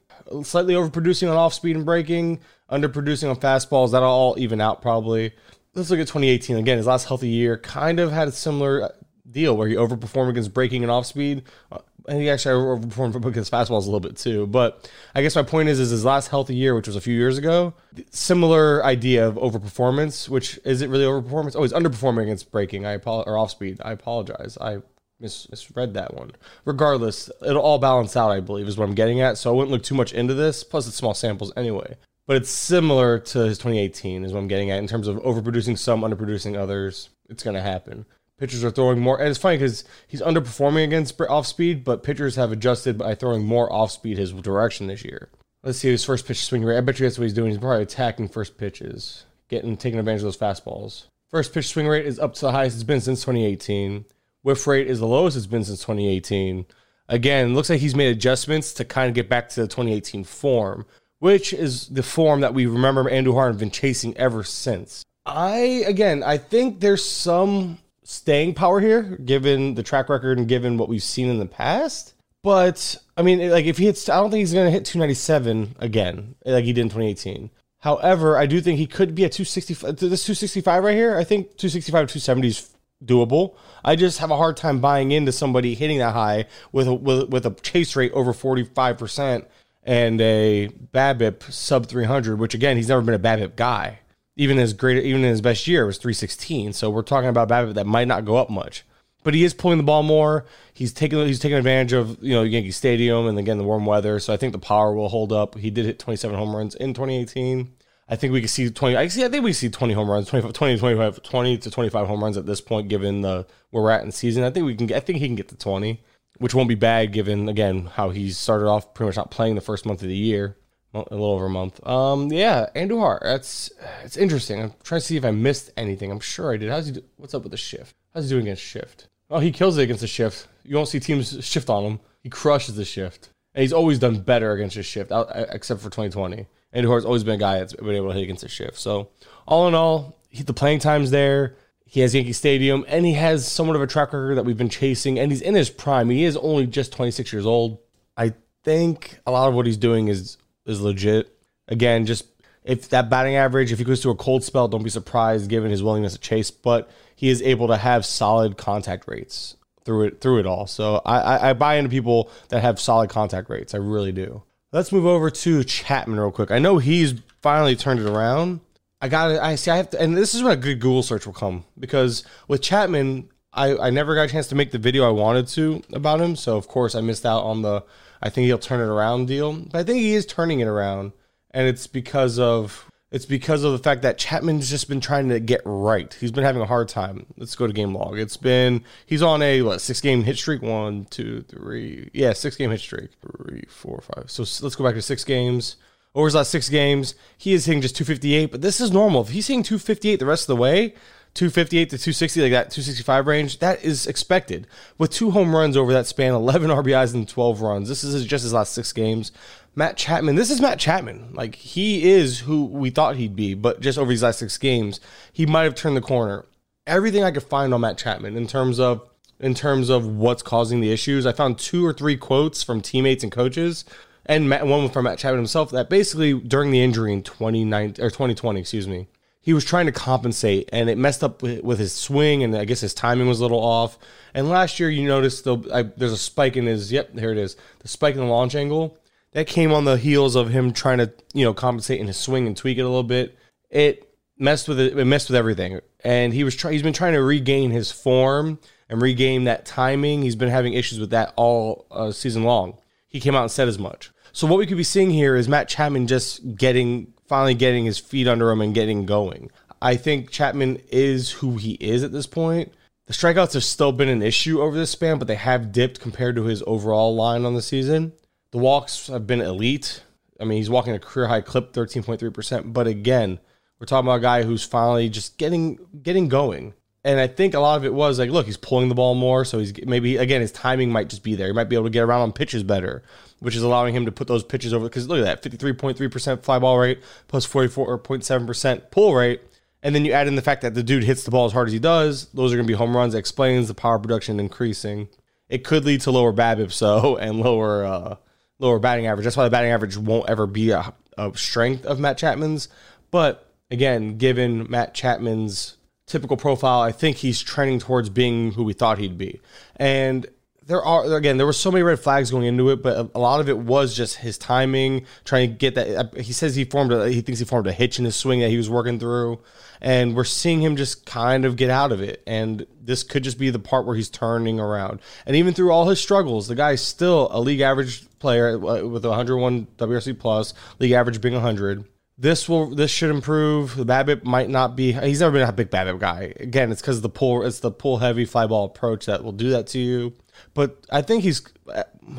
slightly 0.43 0.73
overproducing 0.73 1.29
on 1.29 1.37
off 1.37 1.53
speed 1.53 1.75
and 1.75 1.85
breaking, 1.85 2.39
underproducing 2.69 3.29
on 3.29 3.37
fastballs. 3.37 3.93
That'll 3.93 4.09
all 4.09 4.35
even 4.37 4.59
out 4.59 4.81
probably. 4.81 5.33
Let's 5.73 5.89
look 5.89 5.99
at 5.99 6.07
2018 6.07 6.57
again. 6.57 6.77
His 6.77 6.87
last 6.87 7.07
healthy 7.07 7.29
year 7.29 7.57
kind 7.57 7.99
of 7.99 8.11
had 8.11 8.27
a 8.27 8.31
similar 8.31 8.83
uh, 8.83 8.89
deal 9.29 9.55
where 9.55 9.69
he 9.69 9.75
overperformed 9.75 10.29
against 10.29 10.53
breaking 10.53 10.83
and 10.83 10.91
off 10.91 11.05
speed. 11.05 11.43
Uh, 11.71 11.79
I 12.09 12.11
think 12.13 12.27
actually 12.27 12.55
overperformed 12.55 13.23
against 13.25 13.51
fastballs 13.51 13.83
a 13.83 13.85
little 13.85 14.01
bit 14.01 14.17
too. 14.17 14.47
But 14.47 14.89
I 15.15 15.21
guess 15.21 15.35
my 15.35 15.43
point 15.43 15.69
is, 15.69 15.79
is 15.79 15.89
his 15.91 16.03
last 16.03 16.27
healthy 16.27 16.55
year, 16.55 16.75
which 16.75 16.87
was 16.87 16.97
a 16.97 17.01
few 17.01 17.13
years 17.15 17.37
ago, 17.37 17.73
similar 18.09 18.83
idea 18.83 19.25
of 19.25 19.35
overperformance. 19.35 20.27
Which 20.27 20.59
is 20.65 20.81
it 20.81 20.89
really 20.89 21.05
overperformance? 21.05 21.55
Oh, 21.55 21.61
he's 21.61 21.71
underperforming 21.73 22.23
against 22.23 22.51
breaking. 22.51 22.85
I 22.85 22.91
apologize 22.91 23.31
or 23.31 23.37
off 23.37 23.51
speed. 23.51 23.79
I 23.81 23.93
apologize. 23.93 24.57
I 24.59 24.79
mis- 25.21 25.49
misread 25.49 25.93
that 25.93 26.15
one. 26.15 26.31
Regardless, 26.65 27.29
it'll 27.45 27.61
all 27.61 27.79
balance 27.79 28.17
out. 28.17 28.31
I 28.31 28.41
believe 28.41 28.67
is 28.67 28.77
what 28.77 28.89
I'm 28.89 28.95
getting 28.95 29.21
at. 29.21 29.37
So 29.37 29.49
I 29.51 29.53
wouldn't 29.53 29.71
look 29.71 29.83
too 29.83 29.95
much 29.95 30.11
into 30.11 30.33
this. 30.33 30.65
Plus, 30.65 30.87
it's 30.87 30.97
small 30.97 31.13
samples 31.13 31.53
anyway. 31.55 31.95
But 32.27 32.37
it's 32.37 32.49
similar 32.49 33.19
to 33.19 33.39
his 33.39 33.57
2018 33.57 34.23
is 34.23 34.31
what 34.33 34.39
I'm 34.39 34.47
getting 34.47 34.71
at 34.71 34.79
in 34.79 34.87
terms 34.87 35.07
of 35.07 35.17
overproducing 35.17 35.77
some, 35.77 36.01
underproducing 36.01 36.57
others. 36.57 37.09
It's 37.29 37.43
going 37.43 37.55
to 37.55 37.61
happen 37.61 38.05
pitchers 38.41 38.63
are 38.63 38.71
throwing 38.71 38.99
more. 38.99 39.19
And 39.19 39.29
it's 39.29 39.39
funny 39.39 39.57
because 39.57 39.85
he's 40.07 40.21
underperforming 40.21 40.83
against 40.83 41.21
off 41.21 41.45
speed, 41.45 41.85
but 41.85 42.03
pitchers 42.03 42.35
have 42.35 42.51
adjusted 42.51 42.97
by 42.97 43.13
throwing 43.15 43.45
more 43.45 43.71
off 43.71 43.91
speed 43.91 44.17
his 44.17 44.33
direction 44.33 44.87
this 44.87 45.05
year. 45.05 45.29
Let's 45.63 45.77
see 45.77 45.89
his 45.89 46.03
first 46.03 46.25
pitch 46.25 46.43
swing 46.43 46.63
rate. 46.63 46.77
I 46.77 46.81
bet 46.81 46.99
you 46.99 47.05
that's 47.05 47.19
what 47.19 47.25
he's 47.25 47.35
doing. 47.35 47.51
He's 47.51 47.59
probably 47.59 47.83
attacking 47.83 48.29
first 48.29 48.57
pitches, 48.57 49.25
getting 49.47 49.77
taking 49.77 49.99
advantage 49.99 50.23
of 50.23 50.25
those 50.25 50.37
fastballs. 50.37 51.05
First 51.29 51.53
pitch 51.53 51.67
swing 51.67 51.87
rate 51.87 52.07
is 52.07 52.17
up 52.17 52.33
to 52.33 52.41
the 52.41 52.51
highest 52.51 52.77
it's 52.77 52.83
been 52.83 52.99
since 52.99 53.21
2018. 53.21 54.05
Whiff 54.41 54.65
rate 54.65 54.87
is 54.87 54.99
the 54.99 55.05
lowest 55.05 55.37
it's 55.37 55.45
been 55.45 55.63
since 55.63 55.81
2018. 55.81 56.65
Again, 57.07 57.53
looks 57.53 57.69
like 57.69 57.79
he's 57.79 57.95
made 57.95 58.11
adjustments 58.11 58.73
to 58.73 58.85
kind 58.85 59.07
of 59.07 59.13
get 59.13 59.29
back 59.29 59.49
to 59.49 59.61
the 59.61 59.67
2018 59.67 60.23
form, 60.23 60.87
which 61.21 61.53
is 61.53 61.87
the 61.89 62.01
form 62.01 62.41
that 62.41 62.55
we 62.55 62.65
remember 62.65 63.03
Andujar 63.03 63.47
has 63.47 63.57
been 63.57 63.69
chasing 63.69 64.17
ever 64.17 64.43
since. 64.43 65.03
I 65.23 65.83
again, 65.85 66.23
I 66.23 66.39
think 66.39 66.79
there's 66.79 67.05
some 67.05 67.77
staying 68.03 68.55
power 68.55 68.79
here, 68.79 69.03
given 69.03 69.75
the 69.75 69.83
track 69.83 70.09
record 70.09 70.39
and 70.39 70.47
given 70.47 70.77
what 70.77 70.89
we've 70.89 71.03
seen 71.03 71.29
in 71.29 71.37
the 71.37 71.45
past. 71.45 72.15
But 72.41 72.97
I 73.15 73.21
mean, 73.21 73.51
like 73.51 73.65
if 73.65 73.77
he 73.77 73.85
hits, 73.85 74.09
I 74.09 74.15
don't 74.15 74.31
think 74.31 74.39
he's 74.39 74.53
going 74.53 74.65
to 74.65 74.71
hit 74.71 74.83
297 74.83 75.75
again, 75.79 76.33
like 76.43 76.65
he 76.65 76.73
did 76.73 76.81
in 76.81 76.89
2018. 76.89 77.51
However, 77.81 78.35
I 78.35 78.47
do 78.47 78.59
think 78.59 78.79
he 78.79 78.87
could 78.87 79.13
be 79.13 79.23
at 79.23 79.31
265. 79.31 79.97
This 79.97 80.25
265 80.25 80.83
right 80.83 80.95
here, 80.95 81.15
I 81.17 81.23
think 81.23 81.49
265 81.57 82.07
270 82.07 82.47
is 82.47 82.69
doable. 83.05 83.55
I 83.85 83.95
just 83.95 84.17
have 84.17 84.31
a 84.31 84.37
hard 84.37 84.57
time 84.57 84.79
buying 84.79 85.11
into 85.11 85.31
somebody 85.31 85.75
hitting 85.75 85.99
that 85.99 86.13
high 86.13 86.47
with 86.71 86.87
a, 86.87 86.95
with, 86.95 87.29
with 87.29 87.45
a 87.45 87.51
chase 87.61 87.95
rate 87.95 88.11
over 88.13 88.33
45% 88.33 89.45
and 89.83 90.21
a 90.21 90.69
BABIP 90.93 91.51
sub 91.51 91.87
300, 91.87 92.39
which 92.39 92.53
again, 92.53 92.77
he's 92.77 92.89
never 92.89 93.01
been 93.01 93.15
a 93.15 93.19
BABIP 93.19 93.55
guy 93.55 93.99
even 94.35 94.57
his 94.57 94.73
great, 94.73 95.03
even 95.03 95.23
in 95.23 95.29
his 95.29 95.41
best 95.41 95.67
year 95.67 95.85
was 95.85 95.97
316. 95.97 96.73
So 96.73 96.89
we're 96.89 97.01
talking 97.01 97.29
about 97.29 97.49
BABIP 97.49 97.73
that 97.75 97.85
might 97.85 98.07
not 98.07 98.25
go 98.25 98.37
up 98.37 98.49
much, 98.49 98.83
but 99.23 99.33
he 99.33 99.43
is 99.43 99.53
pulling 99.53 99.77
the 99.77 99.83
ball 99.83 100.03
more. 100.03 100.45
He's 100.73 100.93
taking 100.93 101.19
he's 101.27 101.39
taking 101.39 101.57
advantage 101.57 101.93
of 101.93 102.21
you 102.23 102.33
know 102.33 102.43
Yankee 102.43 102.71
Stadium 102.71 103.27
and 103.27 103.37
again 103.37 103.57
the 103.57 103.63
warm 103.63 103.85
weather. 103.85 104.19
So 104.19 104.33
I 104.33 104.37
think 104.37 104.53
the 104.53 104.59
power 104.59 104.93
will 104.93 105.09
hold 105.09 105.31
up. 105.31 105.57
He 105.57 105.69
did 105.69 105.85
hit 105.85 105.99
27 105.99 106.35
home 106.35 106.55
runs 106.55 106.75
in 106.75 106.93
2018. 106.93 107.71
I 108.09 108.15
think 108.15 108.33
we 108.33 108.41
could 108.41 108.49
see 108.49 108.69
20. 108.69 108.95
I 108.95 109.07
see. 109.07 109.23
I 109.23 109.29
think 109.29 109.43
we 109.43 109.53
see 109.53 109.69
20 109.69 109.93
home 109.93 110.09
runs, 110.09 110.27
20, 110.27 110.51
20, 110.51 110.77
25, 110.77 111.23
20 111.23 111.57
to 111.59 111.71
25 111.71 112.07
home 112.07 112.23
runs 112.23 112.35
at 112.35 112.45
this 112.45 112.59
point, 112.59 112.89
given 112.89 113.21
the 113.21 113.45
where 113.69 113.83
we're 113.83 113.91
at 113.91 114.03
in 114.03 114.11
season. 114.11 114.43
I 114.43 114.49
think 114.49 114.65
we 114.65 114.75
can. 114.75 114.91
I 114.93 114.99
think 114.99 115.19
he 115.19 115.27
can 115.27 115.35
get 115.35 115.49
to 115.49 115.55
20, 115.55 116.01
which 116.41 116.55
won't 116.55 116.67
be 116.67 116.75
bad 116.75 117.11
given 117.11 117.47
again 117.47 117.85
how 117.85 118.09
he 118.09 118.31
started 118.31 118.67
off 118.67 118.95
pretty 118.95 119.09
much 119.09 119.15
not 119.15 119.29
playing 119.29 119.53
the 119.53 119.61
first 119.61 119.85
month 119.85 120.01
of 120.01 120.07
the 120.07 120.15
year 120.15 120.57
a 120.93 120.99
little 120.99 121.25
over 121.27 121.45
a 121.45 121.49
month. 121.49 121.85
Um, 121.85 122.31
yeah, 122.31 122.67
Andujar. 122.75 123.19
That's 123.21 123.71
it's 124.03 124.17
interesting. 124.17 124.61
I'm 124.61 124.73
trying 124.83 125.01
to 125.01 125.05
see 125.05 125.17
if 125.17 125.23
I 125.23 125.31
missed 125.31 125.71
anything. 125.77 126.11
I'm 126.11 126.19
sure 126.19 126.51
I 126.51 126.57
did. 126.57 126.69
How's 126.69 126.87
he? 126.87 126.93
Do, 126.93 127.03
what's 127.17 127.33
up 127.33 127.43
with 127.43 127.51
the 127.51 127.57
shift? 127.57 127.95
How's 128.13 128.25
he 128.25 128.29
doing 128.31 128.43
against 128.43 128.63
shift? 128.63 129.07
Oh, 129.29 129.39
he 129.39 129.51
kills 129.51 129.77
it 129.77 129.83
against 129.83 130.01
the 130.01 130.07
shift. 130.07 130.47
You 130.63 130.75
won't 130.75 130.89
see 130.89 130.99
teams 130.99 131.45
shift 131.45 131.69
on 131.69 131.83
him. 131.83 131.99
He 132.21 132.29
crushes 132.29 132.75
the 132.75 132.85
shift, 132.85 133.29
and 133.53 133.61
he's 133.61 133.71
always 133.71 133.99
done 133.99 134.19
better 134.19 134.51
against 134.51 134.75
his 134.75 134.85
shift, 134.85 135.11
except 135.11 135.79
for 135.79 135.89
2020. 135.89 136.47
Andujar's 136.75 137.05
always 137.05 137.23
been 137.23 137.35
a 137.35 137.37
guy 137.37 137.59
that's 137.59 137.73
been 137.73 137.89
able 137.89 138.09
to 138.09 138.15
hit 138.15 138.23
against 138.23 138.43
the 138.43 138.49
shift. 138.49 138.77
So, 138.77 139.09
all 139.47 139.67
in 139.67 139.75
all, 139.75 140.17
he, 140.29 140.43
the 140.43 140.53
playing 140.53 140.79
time's 140.79 141.11
there. 141.11 141.55
He 141.91 141.99
has 141.99 142.15
Yankee 142.15 142.31
Stadium, 142.31 142.85
and 142.87 143.05
he 143.05 143.15
has 143.15 143.45
somewhat 143.45 143.75
of 143.75 143.81
a 143.81 143.87
track 143.87 144.13
record 144.13 144.37
that 144.37 144.45
we've 144.45 144.55
been 144.55 144.69
chasing, 144.69 145.19
and 145.19 145.29
he's 145.29 145.41
in 145.41 145.55
his 145.55 145.69
prime. 145.69 146.09
He 146.09 146.23
is 146.23 146.37
only 146.37 146.65
just 146.65 146.93
26 146.93 147.33
years 147.33 147.45
old. 147.45 147.79
I 148.15 148.31
think 148.63 149.19
a 149.27 149.31
lot 149.31 149.49
of 149.49 149.55
what 149.55 149.65
he's 149.65 149.75
doing 149.75 150.07
is 150.07 150.37
is 150.65 150.79
legit. 150.79 151.37
Again, 151.67 152.05
just 152.05 152.23
if 152.63 152.87
that 152.91 153.09
batting 153.09 153.35
average, 153.35 153.73
if 153.73 153.77
he 153.77 153.83
goes 153.83 154.01
through 154.01 154.13
a 154.13 154.15
cold 154.15 154.45
spell, 154.45 154.69
don't 154.69 154.83
be 154.83 154.89
surprised 154.89 155.49
given 155.49 155.69
his 155.69 155.83
willingness 155.83 156.13
to 156.13 156.19
chase. 156.19 156.49
But 156.49 156.89
he 157.13 157.27
is 157.27 157.41
able 157.41 157.67
to 157.67 157.75
have 157.75 158.05
solid 158.05 158.55
contact 158.55 159.05
rates 159.09 159.57
through 159.83 160.05
it 160.05 160.21
through 160.21 160.39
it 160.39 160.45
all. 160.45 160.67
So 160.67 161.01
I, 161.05 161.19
I, 161.19 161.49
I 161.49 161.53
buy 161.53 161.75
into 161.75 161.89
people 161.89 162.31
that 162.47 162.61
have 162.61 162.79
solid 162.79 163.09
contact 163.09 163.49
rates. 163.49 163.73
I 163.73 163.79
really 163.79 164.13
do. 164.13 164.43
Let's 164.71 164.93
move 164.93 165.05
over 165.05 165.29
to 165.29 165.65
Chapman 165.65 166.21
real 166.21 166.31
quick. 166.31 166.51
I 166.51 166.59
know 166.59 166.77
he's 166.77 167.15
finally 167.41 167.75
turned 167.75 167.99
it 167.99 168.07
around. 168.07 168.61
I 169.01 169.09
got 169.09 169.31
it. 169.31 169.39
I 169.39 169.55
see. 169.55 169.71
I 169.71 169.77
have 169.77 169.89
to, 169.91 170.01
and 170.01 170.15
this 170.15 170.35
is 170.35 170.43
when 170.43 170.51
a 170.51 170.55
good 170.55 170.79
Google 170.79 171.03
search 171.03 171.25
will 171.25 171.33
come 171.33 171.65
because 171.79 172.23
with 172.47 172.61
Chapman, 172.61 173.29
I, 173.53 173.75
I 173.77 173.89
never 173.89 174.15
got 174.15 174.23
a 174.23 174.27
chance 174.27 174.47
to 174.47 174.55
make 174.55 174.71
the 174.71 174.77
video 174.77 175.05
I 175.05 175.11
wanted 175.11 175.47
to 175.49 175.81
about 175.93 176.21
him. 176.21 176.35
So 176.35 176.55
of 176.55 176.67
course 176.67 176.95
I 176.95 177.01
missed 177.01 177.25
out 177.25 177.43
on 177.43 177.63
the 177.63 177.83
I 178.21 178.29
think 178.29 178.45
he'll 178.45 178.59
turn 178.59 178.79
it 178.79 178.91
around 178.91 179.27
deal. 179.27 179.53
But 179.53 179.79
I 179.79 179.83
think 179.83 179.99
he 179.99 180.13
is 180.13 180.25
turning 180.25 180.59
it 180.59 180.67
around, 180.67 181.13
and 181.51 181.67
it's 181.67 181.87
because 181.87 182.37
of 182.37 182.89
it's 183.11 183.25
because 183.25 183.63
of 183.65 183.73
the 183.73 183.79
fact 183.79 184.03
that 184.03 184.17
Chapman's 184.17 184.69
just 184.69 184.87
been 184.87 185.01
trying 185.01 185.27
to 185.29 185.39
get 185.39 185.61
right. 185.65 186.13
He's 186.13 186.31
been 186.31 186.45
having 186.45 186.61
a 186.61 186.65
hard 186.65 186.87
time. 186.87 187.25
Let's 187.35 187.55
go 187.55 187.67
to 187.67 187.73
game 187.73 187.93
log. 187.93 188.17
It's 188.17 188.37
been 188.37 188.83
he's 189.05 189.21
on 189.21 189.41
a 189.41 189.63
what 189.63 189.81
six 189.81 189.99
game 189.99 190.23
hit 190.23 190.37
streak. 190.37 190.61
One, 190.61 191.05
two, 191.05 191.41
three. 191.41 192.09
Yeah, 192.13 192.33
six 192.33 192.55
game 192.55 192.69
hit 192.69 192.79
streak. 192.79 193.09
Three, 193.19 193.65
four, 193.67 194.01
five. 194.01 194.31
So 194.31 194.43
let's 194.63 194.75
go 194.75 194.85
back 194.85 194.93
to 194.93 195.01
six 195.01 195.23
games. 195.23 195.75
Over 196.13 196.27
his 196.27 196.35
last 196.35 196.51
six 196.51 196.67
games, 196.67 197.15
he 197.37 197.53
is 197.53 197.65
hitting 197.65 197.81
just 197.81 197.95
258, 197.95 198.47
but 198.47 198.61
this 198.61 198.81
is 198.81 198.91
normal. 198.91 199.21
If 199.21 199.29
he's 199.29 199.47
hitting 199.47 199.63
258 199.63 200.17
the 200.17 200.25
rest 200.25 200.43
of 200.43 200.47
the 200.55 200.61
way, 200.61 200.93
258 201.33 201.89
to 201.91 201.97
260, 201.97 202.41
like 202.41 202.51
that 202.51 202.71
265 202.71 203.27
range, 203.27 203.59
that 203.59 203.81
is 203.83 204.05
expected. 204.07 204.67
With 204.97 205.11
two 205.11 205.31
home 205.31 205.55
runs 205.55 205.77
over 205.77 205.93
that 205.93 206.07
span, 206.07 206.33
11 206.33 206.69
RBIs 206.69 207.13
and 207.13 207.27
12 207.27 207.61
runs. 207.61 207.87
This 207.87 208.03
is 208.03 208.25
just 208.25 208.43
his 208.43 208.51
last 208.51 208.73
six 208.73 208.91
games. 208.91 209.31
Matt 209.73 209.95
Chapman, 209.95 210.35
this 210.35 210.51
is 210.51 210.59
Matt 210.59 210.79
Chapman. 210.79 211.29
Like, 211.33 211.55
he 211.55 212.11
is 212.11 212.39
who 212.39 212.65
we 212.65 212.89
thought 212.89 213.15
he'd 213.15 213.37
be, 213.37 213.53
but 213.53 213.79
just 213.79 213.97
over 213.97 214.09
these 214.09 214.23
last 214.23 214.39
six 214.39 214.57
games, 214.57 214.99
he 215.31 215.45
might 215.45 215.63
have 215.63 215.75
turned 215.75 215.95
the 215.95 216.01
corner. 216.01 216.45
Everything 216.85 217.23
I 217.23 217.31
could 217.31 217.43
find 217.43 217.73
on 217.73 217.81
Matt 217.81 217.97
Chapman 217.97 218.35
in 218.35 218.47
terms 218.47 218.79
of 218.79 219.07
in 219.39 219.55
terms 219.55 219.89
of 219.89 220.05
what's 220.05 220.43
causing 220.43 220.81
the 220.81 220.91
issues, 220.91 221.25
I 221.25 221.31
found 221.31 221.57
two 221.57 221.83
or 221.83 221.93
three 221.93 222.15
quotes 222.15 222.61
from 222.61 222.79
teammates 222.79 223.23
and 223.23 223.31
coaches 223.31 223.85
and 224.25 224.49
one 224.49 224.89
from 224.89 225.05
Matt 225.05 225.19
Chapman 225.19 225.39
himself 225.39 225.71
that 225.71 225.89
basically 225.89 226.33
during 226.33 226.71
the 226.71 226.81
injury 226.81 227.13
in 227.13 227.23
2019 227.23 228.03
or 228.03 228.09
2020, 228.09 228.59
excuse 228.59 228.87
me, 228.87 229.07
he 229.41 229.53
was 229.53 229.65
trying 229.65 229.87
to 229.87 229.91
compensate 229.91 230.69
and 230.71 230.89
it 230.89 230.97
messed 230.97 231.23
up 231.23 231.41
with, 231.41 231.79
his 231.79 231.93
swing 231.93 232.43
and 232.43 232.55
I 232.55 232.65
guess 232.65 232.81
his 232.81 232.93
timing 232.93 233.27
was 233.27 233.39
a 233.39 233.43
little 233.43 233.63
off. 233.63 233.97
And 234.33 234.47
last 234.47 234.79
year, 234.79 234.89
you 234.89 235.07
noticed 235.07 235.43
the, 235.43 235.91
there's 235.97 236.11
a 236.11 236.17
spike 236.17 236.55
in 236.55 236.67
his, 236.67 236.91
yep, 236.91 237.17
here 237.17 237.31
it 237.31 237.37
is, 237.37 237.57
the 237.79 237.87
spike 237.87 238.13
in 238.13 238.21
the 238.21 238.27
launch 238.27 238.55
angle. 238.55 238.97
That 239.33 239.47
came 239.47 239.71
on 239.71 239.85
the 239.85 239.97
heels 239.97 240.35
of 240.35 240.49
him 240.49 240.73
trying 240.73 240.97
to, 240.97 241.11
you 241.33 241.45
know, 241.45 241.53
compensate 241.53 242.01
in 242.01 242.07
his 242.07 242.17
swing 242.17 242.47
and 242.47 242.55
tweak 242.55 242.77
it 242.77 242.81
a 242.81 242.87
little 242.87 243.01
bit. 243.01 243.37
It 243.69 244.13
messed 244.37 244.67
with 244.67 244.79
it, 244.79 244.97
it 244.97 245.05
messed 245.05 245.29
with 245.29 245.37
everything. 245.37 245.79
And 246.03 246.33
he 246.33 246.43
was 246.43 246.53
trying, 246.55 246.73
he's 246.73 246.83
been 246.83 246.93
trying 246.93 247.13
to 247.13 247.23
regain 247.23 247.71
his 247.71 247.91
form 247.91 248.59
and 248.89 249.01
regain 249.01 249.45
that 249.45 249.65
timing. 249.65 250.21
He's 250.21 250.35
been 250.35 250.49
having 250.49 250.73
issues 250.73 250.99
with 250.99 251.11
that 251.11 251.33
all 251.37 251.87
uh, 251.89 252.11
season 252.11 252.43
long. 252.43 252.77
He 253.11 253.19
came 253.19 253.35
out 253.35 253.43
and 253.43 253.51
said 253.51 253.67
as 253.67 253.77
much. 253.77 254.09
So 254.31 254.47
what 254.47 254.57
we 254.57 254.65
could 254.65 254.77
be 254.77 254.83
seeing 254.83 255.11
here 255.11 255.35
is 255.35 255.49
Matt 255.49 255.67
Chapman 255.67 256.07
just 256.07 256.55
getting 256.55 257.13
finally 257.27 257.53
getting 257.53 257.85
his 257.85 257.99
feet 257.99 258.27
under 258.27 258.49
him 258.49 258.61
and 258.61 258.73
getting 258.73 259.05
going. 259.05 259.51
I 259.81 259.95
think 259.95 260.31
Chapman 260.31 260.81
is 260.91 261.31
who 261.31 261.57
he 261.57 261.73
is 261.73 262.03
at 262.03 262.11
this 262.11 262.27
point. 262.27 262.73
The 263.07 263.13
strikeouts 263.13 263.53
have 263.53 263.63
still 263.63 263.91
been 263.91 264.09
an 264.09 264.21
issue 264.21 264.61
over 264.61 264.77
this 264.77 264.91
span, 264.91 265.17
but 265.17 265.27
they 265.27 265.35
have 265.35 265.71
dipped 265.71 265.99
compared 265.99 266.35
to 266.37 266.45
his 266.45 266.63
overall 266.65 267.13
line 267.15 267.45
on 267.45 267.55
the 267.55 267.61
season. 267.61 268.13
The 268.51 268.57
walks 268.57 269.07
have 269.07 269.27
been 269.27 269.41
elite. 269.41 270.03
I 270.39 270.45
mean, 270.45 270.57
he's 270.57 270.69
walking 270.69 270.93
a 270.93 270.99
career 270.99 271.27
high 271.27 271.41
clip, 271.41 271.73
13.3%. 271.73 272.73
But 272.73 272.87
again, 272.87 273.39
we're 273.79 273.85
talking 273.85 274.07
about 274.07 274.17
a 274.17 274.21
guy 274.21 274.43
who's 274.43 274.63
finally 274.63 275.09
just 275.09 275.37
getting 275.37 275.79
getting 276.03 276.29
going. 276.29 276.73
And 277.03 277.19
I 277.19 277.25
think 277.27 277.53
a 277.53 277.59
lot 277.59 277.77
of 277.77 277.85
it 277.85 277.93
was 277.93 278.19
like, 278.19 278.29
look, 278.29 278.45
he's 278.45 278.57
pulling 278.57 278.89
the 278.89 278.95
ball 278.95 279.15
more, 279.15 279.43
so 279.43 279.57
he's 279.57 279.73
maybe 279.85 280.17
again 280.17 280.41
his 280.41 280.51
timing 280.51 280.91
might 280.91 281.09
just 281.09 281.23
be 281.23 281.35
there. 281.35 281.47
He 281.47 281.53
might 281.53 281.69
be 281.69 281.75
able 281.75 281.85
to 281.85 281.89
get 281.89 282.03
around 282.03 282.21
on 282.21 282.31
pitches 282.31 282.61
better, 282.61 283.01
which 283.39 283.55
is 283.55 283.63
allowing 283.63 283.95
him 283.95 284.05
to 284.05 284.11
put 284.11 284.27
those 284.27 284.43
pitches 284.43 284.71
over. 284.71 284.85
Because 284.85 285.07
look 285.07 285.17
at 285.19 285.23
that, 285.23 285.43
fifty 285.43 285.57
three 285.57 285.73
point 285.73 285.97
three 285.97 286.09
percent 286.09 286.43
fly 286.43 286.59
ball 286.59 286.77
rate 286.77 287.01
plus 287.27 287.43
forty 287.43 287.69
four 287.69 287.97
point 287.97 288.23
seven 288.23 288.45
percent 288.45 288.91
pull 288.91 289.15
rate, 289.15 289.41
and 289.81 289.95
then 289.95 290.05
you 290.05 290.11
add 290.11 290.27
in 290.27 290.35
the 290.35 290.43
fact 290.43 290.61
that 290.61 290.75
the 290.75 290.83
dude 290.83 291.03
hits 291.03 291.23
the 291.23 291.31
ball 291.31 291.45
as 291.45 291.53
hard 291.53 291.67
as 291.67 291.73
he 291.73 291.79
does. 291.79 292.27
Those 292.33 292.53
are 292.53 292.55
going 292.55 292.67
to 292.67 292.71
be 292.71 292.77
home 292.77 292.95
runs. 292.95 293.13
That 293.13 293.19
explains 293.19 293.67
the 293.67 293.73
power 293.73 293.97
production 293.97 294.39
increasing. 294.39 295.09
It 295.49 295.63
could 295.63 295.85
lead 295.85 296.01
to 296.01 296.11
lower 296.11 296.31
BABIP, 296.31 296.71
so 296.71 297.17
and 297.17 297.39
lower 297.39 297.83
uh, 297.83 298.15
lower 298.59 298.77
batting 298.77 299.07
average. 299.07 299.23
That's 299.23 299.37
why 299.37 299.45
the 299.45 299.49
batting 299.49 299.71
average 299.71 299.97
won't 299.97 300.29
ever 300.29 300.45
be 300.45 300.69
a, 300.69 300.93
a 301.17 301.31
strength 301.35 301.83
of 301.83 301.99
Matt 301.99 302.19
Chapman's, 302.19 302.69
but 303.09 303.51
again, 303.71 304.19
given 304.19 304.69
Matt 304.69 304.93
Chapman's 304.93 305.77
typical 306.11 306.37
profile, 306.37 306.81
I 306.81 306.91
think 306.91 307.17
he's 307.17 307.41
trending 307.41 307.79
towards 307.79 308.09
being 308.09 308.51
who 308.51 308.63
we 308.63 308.73
thought 308.73 308.97
he'd 308.97 309.17
be. 309.17 309.39
And 309.77 310.27
there 310.67 310.83
are 310.83 311.15
again, 311.15 311.37
there 311.37 311.45
were 311.45 311.53
so 311.53 311.71
many 311.71 311.83
red 311.83 311.99
flags 311.99 312.29
going 312.29 312.45
into 312.45 312.69
it, 312.69 312.83
but 312.83 313.11
a, 313.15 313.19
lot 313.19 313.39
of 313.39 313.49
it 313.49 313.57
was 313.57 313.95
just 313.95 314.17
his 314.17 314.37
timing, 314.37 315.05
trying 315.25 315.49
to 315.49 315.55
get 315.55 315.75
that. 315.75 316.15
He 316.17 316.33
says 316.33 316.55
he 316.55 316.65
formed 316.65 316.91
a, 316.91 317.09
he 317.09 317.21
thinks 317.21 317.39
he 317.39 317.45
formed 317.45 317.67
a 317.67 317.73
hitch 317.73 317.97
in 317.97 318.05
his 318.05 318.15
swing 318.15 318.41
that 318.41 318.49
he 318.49 318.57
was 318.57 318.69
working 318.69 318.99
through, 318.99 319.41
and 319.81 320.15
we're 320.15 320.23
seeing 320.23 320.61
him 320.61 320.75
just 320.75 321.05
kind 321.05 321.45
of 321.45 321.55
get 321.55 321.69
out 321.69 321.91
of 321.91 322.01
it. 322.01 322.21
And 322.27 322.67
this 322.79 323.03
could 323.03 323.23
just 323.23 323.39
be 323.39 323.49
the 323.49 323.59
part 323.59 323.85
where 323.85 323.95
he's 323.95 324.09
turning 324.09 324.59
around. 324.59 325.01
And 325.25 325.35
even 325.35 325.53
through 325.53 325.71
all 325.71 325.89
his 325.89 325.99
struggles, 325.99 326.47
the 326.47 326.55
guy's 326.55 326.81
still 326.81 327.29
a 327.31 327.39
league 327.41 327.61
average 327.61 328.07
player 328.19 328.55
uh, 328.55 328.85
with 328.85 329.03
101 329.03 329.67
WRC 329.77 330.19
plus, 330.19 330.53
league 330.79 330.91
average 330.91 331.21
being 331.21 331.33
100 331.33 331.85
this 332.17 332.47
will 332.47 332.75
this 332.75 332.91
should 332.91 333.09
improve. 333.09 333.75
The 333.75 333.85
BABIP 333.85 334.23
might 334.23 334.49
not 334.49 334.75
be. 334.75 334.93
He's 334.93 335.21
never 335.21 335.33
been 335.33 335.47
a 335.47 335.51
big 335.51 335.71
BABIP 335.71 335.99
guy. 335.99 336.33
Again, 336.39 336.71
it's 336.71 336.81
because 336.81 337.01
the 337.01 337.09
pull. 337.09 337.43
It's 337.43 337.59
the 337.59 337.71
pull 337.71 337.97
heavy 337.97 338.25
fly 338.25 338.47
ball 338.47 338.65
approach 338.65 339.07
that 339.07 339.23
will 339.23 339.31
do 339.31 339.49
that 339.51 339.67
to 339.67 339.79
you. 339.79 340.13
But 340.53 340.85
I 340.91 341.01
think 341.01 341.23
he's 341.23 341.41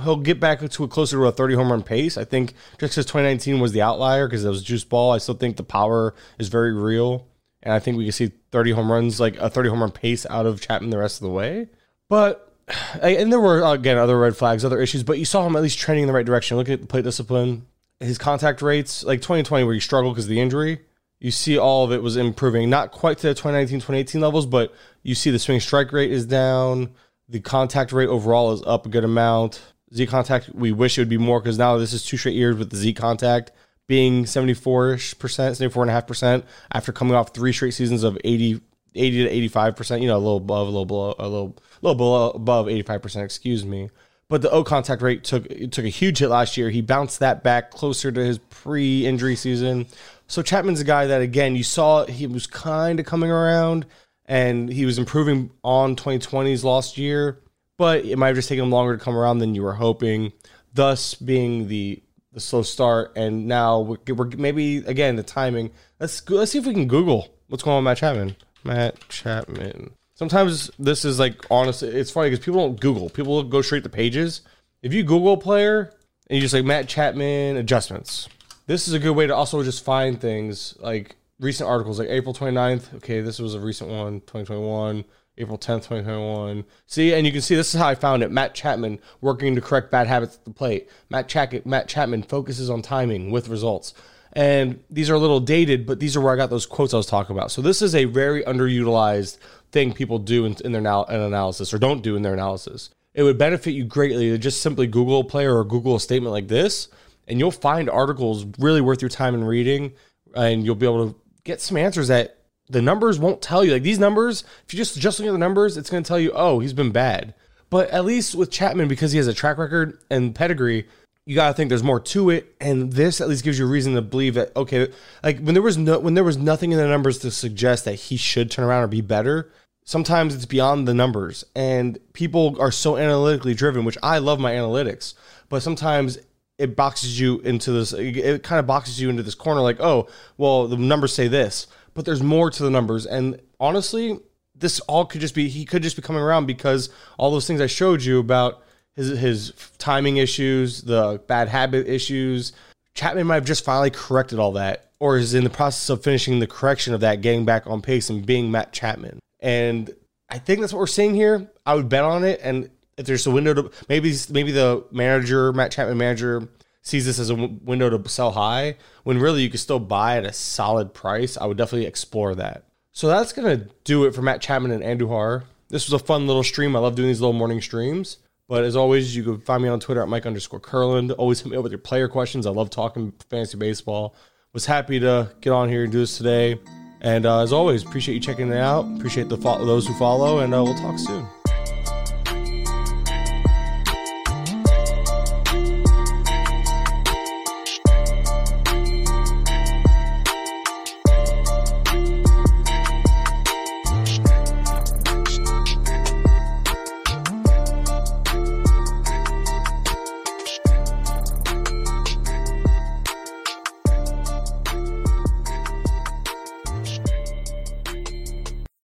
he'll 0.02 0.16
get 0.16 0.40
back 0.40 0.60
to 0.68 0.84
a 0.84 0.88
closer 0.88 1.16
to 1.16 1.26
a 1.26 1.32
30 1.32 1.54
home 1.54 1.70
run 1.70 1.82
pace. 1.82 2.16
I 2.16 2.24
think 2.24 2.54
just 2.78 2.94
because 2.94 3.06
2019 3.06 3.60
was 3.60 3.72
the 3.72 3.82
outlier 3.82 4.26
because 4.26 4.44
it 4.44 4.48
was 4.48 4.62
juice 4.62 4.84
ball. 4.84 5.12
I 5.12 5.18
still 5.18 5.34
think 5.34 5.56
the 5.56 5.62
power 5.62 6.14
is 6.38 6.48
very 6.48 6.72
real, 6.72 7.28
and 7.62 7.72
I 7.72 7.78
think 7.78 7.96
we 7.96 8.04
can 8.04 8.12
see 8.12 8.32
30 8.50 8.72
home 8.72 8.90
runs 8.90 9.20
like 9.20 9.36
a 9.36 9.50
30 9.50 9.68
home 9.68 9.80
run 9.80 9.92
pace 9.92 10.26
out 10.28 10.46
of 10.46 10.60
Chapman 10.60 10.90
the 10.90 10.98
rest 10.98 11.20
of 11.20 11.26
the 11.26 11.32
way. 11.32 11.68
But 12.08 12.52
and 13.00 13.32
there 13.32 13.40
were 13.40 13.62
again 13.72 13.98
other 13.98 14.18
red 14.18 14.36
flags, 14.36 14.64
other 14.64 14.80
issues, 14.80 15.02
but 15.02 15.18
you 15.18 15.24
saw 15.24 15.46
him 15.46 15.56
at 15.56 15.62
least 15.62 15.78
trending 15.78 16.04
in 16.04 16.06
the 16.08 16.14
right 16.14 16.26
direction. 16.26 16.56
Look 16.56 16.68
at 16.68 16.80
the 16.80 16.86
plate 16.86 17.04
discipline 17.04 17.66
his 18.02 18.18
contact 18.18 18.62
rates, 18.62 19.04
like 19.04 19.20
2020 19.20 19.64
where 19.64 19.74
he 19.74 19.80
struggled 19.80 20.14
because 20.14 20.26
of 20.26 20.30
the 20.30 20.40
injury, 20.40 20.80
you 21.20 21.30
see 21.30 21.58
all 21.58 21.84
of 21.84 21.92
it 21.92 22.02
was 22.02 22.16
improving. 22.16 22.68
Not 22.68 22.90
quite 22.90 23.18
to 23.18 23.28
the 23.28 23.34
2019, 23.34 23.78
2018 23.78 24.20
levels, 24.20 24.46
but 24.46 24.74
you 25.02 25.14
see 25.14 25.30
the 25.30 25.38
swing 25.38 25.60
strike 25.60 25.92
rate 25.92 26.10
is 26.10 26.26
down. 26.26 26.90
The 27.28 27.40
contact 27.40 27.92
rate 27.92 28.08
overall 28.08 28.52
is 28.52 28.62
up 28.66 28.86
a 28.86 28.88
good 28.88 29.04
amount. 29.04 29.62
Z 29.94 30.06
contact, 30.06 30.50
we 30.54 30.72
wish 30.72 30.98
it 30.98 31.02
would 31.02 31.08
be 31.08 31.18
more 31.18 31.40
because 31.40 31.58
now 31.58 31.76
this 31.76 31.92
is 31.92 32.04
two 32.04 32.16
straight 32.16 32.34
years 32.34 32.56
with 32.56 32.70
the 32.70 32.76
Z 32.76 32.94
contact 32.94 33.52
being 33.86 34.26
74 34.26 34.94
ish 34.94 35.18
percent, 35.18 35.56
74.5% 35.56 36.44
after 36.72 36.92
coming 36.92 37.14
off 37.14 37.34
three 37.34 37.52
straight 37.52 37.74
seasons 37.74 38.02
of 38.02 38.18
80, 38.24 38.60
80 38.94 39.24
to 39.24 39.30
85 39.30 39.76
percent. 39.76 40.02
You 40.02 40.08
know, 40.08 40.16
a 40.16 40.18
little 40.18 40.38
above, 40.38 40.66
a 40.66 40.70
little 40.70 40.86
below, 40.86 41.14
a 41.18 41.28
little, 41.28 41.56
a 41.56 41.86
little 41.86 41.96
below, 41.96 42.30
above 42.30 42.68
85 42.68 43.02
percent. 43.02 43.24
Excuse 43.24 43.64
me 43.64 43.90
but 44.28 44.42
the 44.42 44.50
O 44.50 44.64
contact 44.64 45.02
rate 45.02 45.24
took 45.24 45.46
took 45.70 45.84
a 45.84 45.88
huge 45.90 46.18
hit 46.18 46.28
last 46.28 46.56
year. 46.56 46.70
He 46.70 46.80
bounced 46.80 47.20
that 47.20 47.42
back 47.42 47.70
closer 47.70 48.10
to 48.10 48.24
his 48.24 48.38
pre-injury 48.38 49.36
season. 49.36 49.86
So 50.26 50.42
Chapman's 50.42 50.80
a 50.80 50.84
guy 50.84 51.06
that 51.06 51.20
again 51.20 51.56
you 51.56 51.62
saw 51.62 52.06
he 52.06 52.26
was 52.26 52.46
kind 52.46 52.98
of 52.98 53.06
coming 53.06 53.30
around 53.30 53.86
and 54.26 54.68
he 54.68 54.86
was 54.86 54.98
improving 54.98 55.50
on 55.62 55.96
2020's 55.96 56.64
last 56.64 56.96
year, 56.96 57.40
but 57.76 58.04
it 58.04 58.16
might 58.16 58.28
have 58.28 58.36
just 58.36 58.48
taken 58.48 58.64
him 58.64 58.70
longer 58.70 58.96
to 58.96 59.04
come 59.04 59.16
around 59.16 59.38
than 59.38 59.54
you 59.54 59.62
were 59.62 59.74
hoping. 59.74 60.32
Thus, 60.72 61.14
being 61.14 61.68
the 61.68 62.02
the 62.32 62.40
slow 62.40 62.62
start, 62.62 63.12
and 63.14 63.46
now 63.46 63.80
we're, 63.80 64.14
we're 64.14 64.30
maybe 64.38 64.78
again 64.78 65.16
the 65.16 65.22
timing. 65.22 65.70
Let's 66.00 66.28
let's 66.30 66.52
see 66.52 66.58
if 66.58 66.66
we 66.66 66.72
can 66.72 66.88
Google 66.88 67.28
what's 67.48 67.62
going 67.62 67.76
on 67.76 67.84
with 67.84 67.90
Matt 67.90 67.98
Chapman. 67.98 68.36
Matt 68.64 69.08
Chapman 69.08 69.90
sometimes 70.22 70.70
this 70.78 71.04
is 71.04 71.18
like 71.18 71.44
honestly, 71.50 71.88
it's 71.88 72.12
funny 72.12 72.30
because 72.30 72.44
people 72.44 72.64
don't 72.64 72.78
Google. 72.78 73.10
People 73.10 73.42
go 73.42 73.60
straight 73.60 73.82
to 73.82 73.88
pages. 73.88 74.42
If 74.80 74.94
you 74.94 75.02
Google 75.02 75.36
player 75.36 75.92
and 76.28 76.36
you 76.36 76.40
just 76.40 76.54
like 76.54 76.64
Matt 76.64 76.86
Chapman 76.86 77.56
adjustments, 77.56 78.28
this 78.68 78.86
is 78.86 78.94
a 78.94 79.00
good 79.00 79.16
way 79.16 79.26
to 79.26 79.34
also 79.34 79.64
just 79.64 79.84
find 79.84 80.20
things 80.20 80.76
like 80.78 81.16
recent 81.40 81.68
articles, 81.68 81.98
like 81.98 82.08
April 82.08 82.32
29th. 82.32 82.94
Okay, 82.98 83.20
this 83.20 83.40
was 83.40 83.54
a 83.54 83.60
recent 83.60 83.90
one, 83.90 84.20
2021. 84.20 85.04
April 85.38 85.56
10th, 85.56 85.88
2021. 85.88 86.62
See, 86.86 87.14
and 87.14 87.26
you 87.26 87.32
can 87.32 87.40
see 87.40 87.56
this 87.56 87.74
is 87.74 87.80
how 87.80 87.88
I 87.88 87.94
found 87.94 88.22
it. 88.22 88.30
Matt 88.30 88.54
Chapman 88.54 89.00
working 89.22 89.54
to 89.54 89.62
correct 89.62 89.90
bad 89.90 90.06
habits 90.06 90.36
at 90.36 90.44
the 90.44 90.50
plate. 90.50 90.90
Matt, 91.08 91.26
Ch- 91.26 91.64
Matt 91.64 91.88
Chapman 91.88 92.22
focuses 92.22 92.68
on 92.68 92.82
timing 92.82 93.30
with 93.30 93.48
results. 93.48 93.94
And 94.34 94.84
these 94.90 95.08
are 95.08 95.14
a 95.14 95.18
little 95.18 95.40
dated, 95.40 95.86
but 95.86 96.00
these 96.00 96.16
are 96.16 96.20
where 96.20 96.34
I 96.34 96.36
got 96.36 96.50
those 96.50 96.66
quotes 96.66 96.92
I 96.92 96.98
was 96.98 97.06
talking 97.06 97.34
about. 97.34 97.50
So 97.50 97.62
this 97.62 97.80
is 97.80 97.94
a 97.94 98.04
very 98.04 98.42
underutilized 98.44 99.38
thing 99.72 99.92
people 99.92 100.18
do 100.18 100.44
in, 100.44 100.56
in 100.64 100.72
their 100.72 100.80
now 100.80 101.04
analysis 101.04 101.72
or 101.72 101.78
don't 101.78 102.02
do 102.02 102.14
in 102.14 102.22
their 102.22 102.34
analysis. 102.34 102.90
It 103.14 103.22
would 103.22 103.38
benefit 103.38 103.72
you 103.72 103.84
greatly 103.84 104.30
to 104.30 104.38
just 104.38 104.62
simply 104.62 104.86
Google 104.86 105.20
a 105.20 105.24
player 105.24 105.56
or 105.56 105.64
Google 105.64 105.96
a 105.96 106.00
statement 106.00 106.32
like 106.32 106.48
this, 106.48 106.88
and 107.26 107.38
you'll 107.38 107.50
find 107.50 107.90
articles 107.90 108.46
really 108.58 108.80
worth 108.80 109.02
your 109.02 109.08
time 109.08 109.34
in 109.34 109.44
reading, 109.44 109.92
and 110.34 110.64
you'll 110.64 110.74
be 110.74 110.86
able 110.86 111.10
to 111.10 111.20
get 111.44 111.60
some 111.60 111.76
answers 111.76 112.08
that 112.08 112.38
the 112.68 112.80
numbers 112.80 113.18
won't 113.18 113.42
tell 113.42 113.64
you. 113.64 113.72
Like 113.72 113.82
these 113.82 113.98
numbers, 113.98 114.44
if 114.66 114.72
you 114.72 114.78
just 114.78 114.98
just 114.98 115.18
look 115.18 115.28
at 115.28 115.32
the 115.32 115.38
numbers, 115.38 115.76
it's 115.76 115.90
going 115.90 116.02
to 116.02 116.08
tell 116.08 116.18
you, 116.18 116.32
oh, 116.34 116.60
he's 116.60 116.72
been 116.72 116.92
bad. 116.92 117.34
But 117.68 117.90
at 117.90 118.04
least 118.04 118.34
with 118.34 118.50
Chapman, 118.50 118.88
because 118.88 119.12
he 119.12 119.18
has 119.18 119.26
a 119.26 119.34
track 119.34 119.56
record 119.58 119.98
and 120.10 120.34
pedigree, 120.34 120.86
you 121.24 121.34
gotta 121.34 121.54
think 121.54 121.68
there's 121.68 121.82
more 121.82 122.00
to 122.00 122.30
it, 122.30 122.54
and 122.60 122.92
this 122.92 123.20
at 123.20 123.28
least 123.28 123.44
gives 123.44 123.58
you 123.58 123.66
a 123.66 123.68
reason 123.68 123.94
to 123.94 124.02
believe 124.02 124.34
that 124.34 124.54
okay, 124.56 124.88
like 125.22 125.38
when 125.40 125.54
there 125.54 125.62
was 125.62 125.78
no 125.78 125.98
when 125.98 126.14
there 126.14 126.24
was 126.24 126.36
nothing 126.36 126.72
in 126.72 126.78
the 126.78 126.86
numbers 126.86 127.18
to 127.18 127.30
suggest 127.30 127.84
that 127.84 127.94
he 127.94 128.16
should 128.16 128.50
turn 128.50 128.64
around 128.64 128.82
or 128.82 128.88
be 128.88 129.00
better, 129.00 129.52
sometimes 129.92 130.34
it's 130.34 130.46
beyond 130.46 130.88
the 130.88 130.94
numbers. 130.94 131.44
And 131.54 131.98
people 132.14 132.56
are 132.58 132.72
so 132.72 132.96
analytically 132.96 133.54
driven 133.54 133.84
which 133.84 133.98
i 134.02 134.18
love 134.18 134.40
my 134.40 134.52
analytics 134.52 135.14
but 135.48 135.62
sometimes 135.62 136.18
it 136.58 136.74
boxes 136.76 137.20
you 137.20 137.40
into 137.40 137.72
this 137.72 137.92
it 137.92 138.42
kind 138.42 138.58
of 138.58 138.66
boxes 138.66 139.00
you 139.00 139.10
into 139.10 139.22
this 139.22 139.34
corner 139.34 139.60
like 139.60 139.80
oh 139.80 140.08
well 140.38 140.66
the 140.66 140.76
numbers 140.76 141.14
say 141.14 141.28
this 141.28 141.66
but 141.94 142.06
there's 142.06 142.22
more 142.22 142.50
to 142.50 142.62
the 142.62 142.70
numbers. 142.70 143.04
And 143.06 143.40
honestly 143.60 144.18
this 144.54 144.80
all 144.80 145.04
could 145.04 145.20
just 145.20 145.34
be 145.34 145.48
he 145.48 145.64
could 145.64 145.82
just 145.82 145.96
be 145.96 146.02
coming 146.02 146.22
around 146.22 146.46
because 146.46 146.88
all 147.18 147.30
those 147.30 147.46
things 147.46 147.60
i 147.60 147.66
showed 147.66 148.02
you 148.02 148.18
about 148.18 148.62
his 148.94 149.18
his 149.18 149.52
timing 149.78 150.16
issues 150.16 150.82
the 150.82 151.20
bad 151.26 151.48
habit 151.48 151.86
issues 151.86 152.52
chapman 152.94 153.26
might 153.26 153.36
have 153.36 153.44
just 153.44 153.64
finally 153.64 153.90
corrected 153.90 154.38
all 154.38 154.52
that 154.52 154.90
or 155.00 155.16
is 155.16 155.34
in 155.34 155.44
the 155.44 155.50
process 155.50 155.90
of 155.90 156.02
finishing 156.02 156.38
the 156.38 156.46
correction 156.46 156.94
of 156.94 157.00
that 157.00 157.20
getting 157.20 157.44
back 157.44 157.66
on 157.66 157.82
pace 157.82 158.08
and 158.10 158.24
being 158.24 158.50
matt 158.50 158.72
chapman 158.72 159.18
and 159.42 159.90
I 160.30 160.38
think 160.38 160.60
that's 160.60 160.72
what 160.72 160.78
we're 160.78 160.86
seeing 160.86 161.14
here. 161.14 161.50
I 161.66 161.74
would 161.74 161.90
bet 161.90 162.04
on 162.04 162.24
it. 162.24 162.40
And 162.42 162.70
if 162.96 163.04
there's 163.04 163.26
a 163.26 163.30
window 163.30 163.52
to 163.52 163.70
maybe 163.88 164.14
maybe 164.30 164.52
the 164.52 164.84
manager, 164.90 165.52
Matt 165.52 165.72
Chapman 165.72 165.98
manager, 165.98 166.48
sees 166.80 167.04
this 167.04 167.18
as 167.18 167.28
a 167.28 167.34
w- 167.34 167.58
window 167.62 167.90
to 167.90 168.08
sell 168.08 168.30
high 168.30 168.76
when 169.02 169.18
really 169.18 169.42
you 169.42 169.50
could 169.50 169.60
still 169.60 169.78
buy 169.78 170.16
at 170.16 170.24
a 170.24 170.32
solid 170.32 170.94
price. 170.94 171.36
I 171.36 171.44
would 171.44 171.58
definitely 171.58 171.86
explore 171.86 172.34
that. 172.36 172.64
So 172.92 173.08
that's 173.08 173.32
gonna 173.32 173.68
do 173.84 174.04
it 174.04 174.14
for 174.14 174.22
Matt 174.22 174.40
Chapman 174.40 174.70
and 174.70 174.82
Andujar. 174.82 175.44
This 175.68 175.90
was 175.90 176.00
a 176.00 176.04
fun 176.04 176.26
little 176.26 176.42
stream. 176.42 176.76
I 176.76 176.78
love 176.78 176.94
doing 176.94 177.08
these 177.08 177.20
little 177.20 177.32
morning 177.32 177.60
streams. 177.60 178.18
But 178.48 178.64
as 178.64 178.76
always, 178.76 179.16
you 179.16 179.22
can 179.22 179.40
find 179.40 179.62
me 179.62 179.68
on 179.68 179.80
Twitter 179.80 180.02
at 180.02 180.08
Mike 180.08 180.26
underscore 180.26 180.60
Curland. 180.60 181.14
Always 181.16 181.40
hit 181.40 181.50
me 181.50 181.56
up 181.56 181.62
with 181.62 181.72
your 181.72 181.78
player 181.78 182.08
questions. 182.08 182.46
I 182.46 182.50
love 182.50 182.68
talking 182.68 183.12
fantasy 183.30 183.56
baseball. 183.56 184.14
Was 184.52 184.66
happy 184.66 185.00
to 185.00 185.32
get 185.40 185.50
on 185.50 185.70
here 185.70 185.84
and 185.84 185.92
do 185.92 186.00
this 186.00 186.18
today. 186.18 186.60
And 187.02 187.26
uh, 187.26 187.40
as 187.40 187.52
always, 187.52 187.84
appreciate 187.84 188.14
you 188.14 188.20
checking 188.20 188.50
it 188.50 188.56
out. 188.56 188.86
Appreciate 188.96 189.28
the 189.28 189.36
fo- 189.36 189.64
those 189.64 189.86
who 189.86 189.94
follow, 189.98 190.38
and 190.38 190.54
uh, 190.54 190.62
we'll 190.62 190.78
talk 190.78 190.98
soon. 190.98 191.26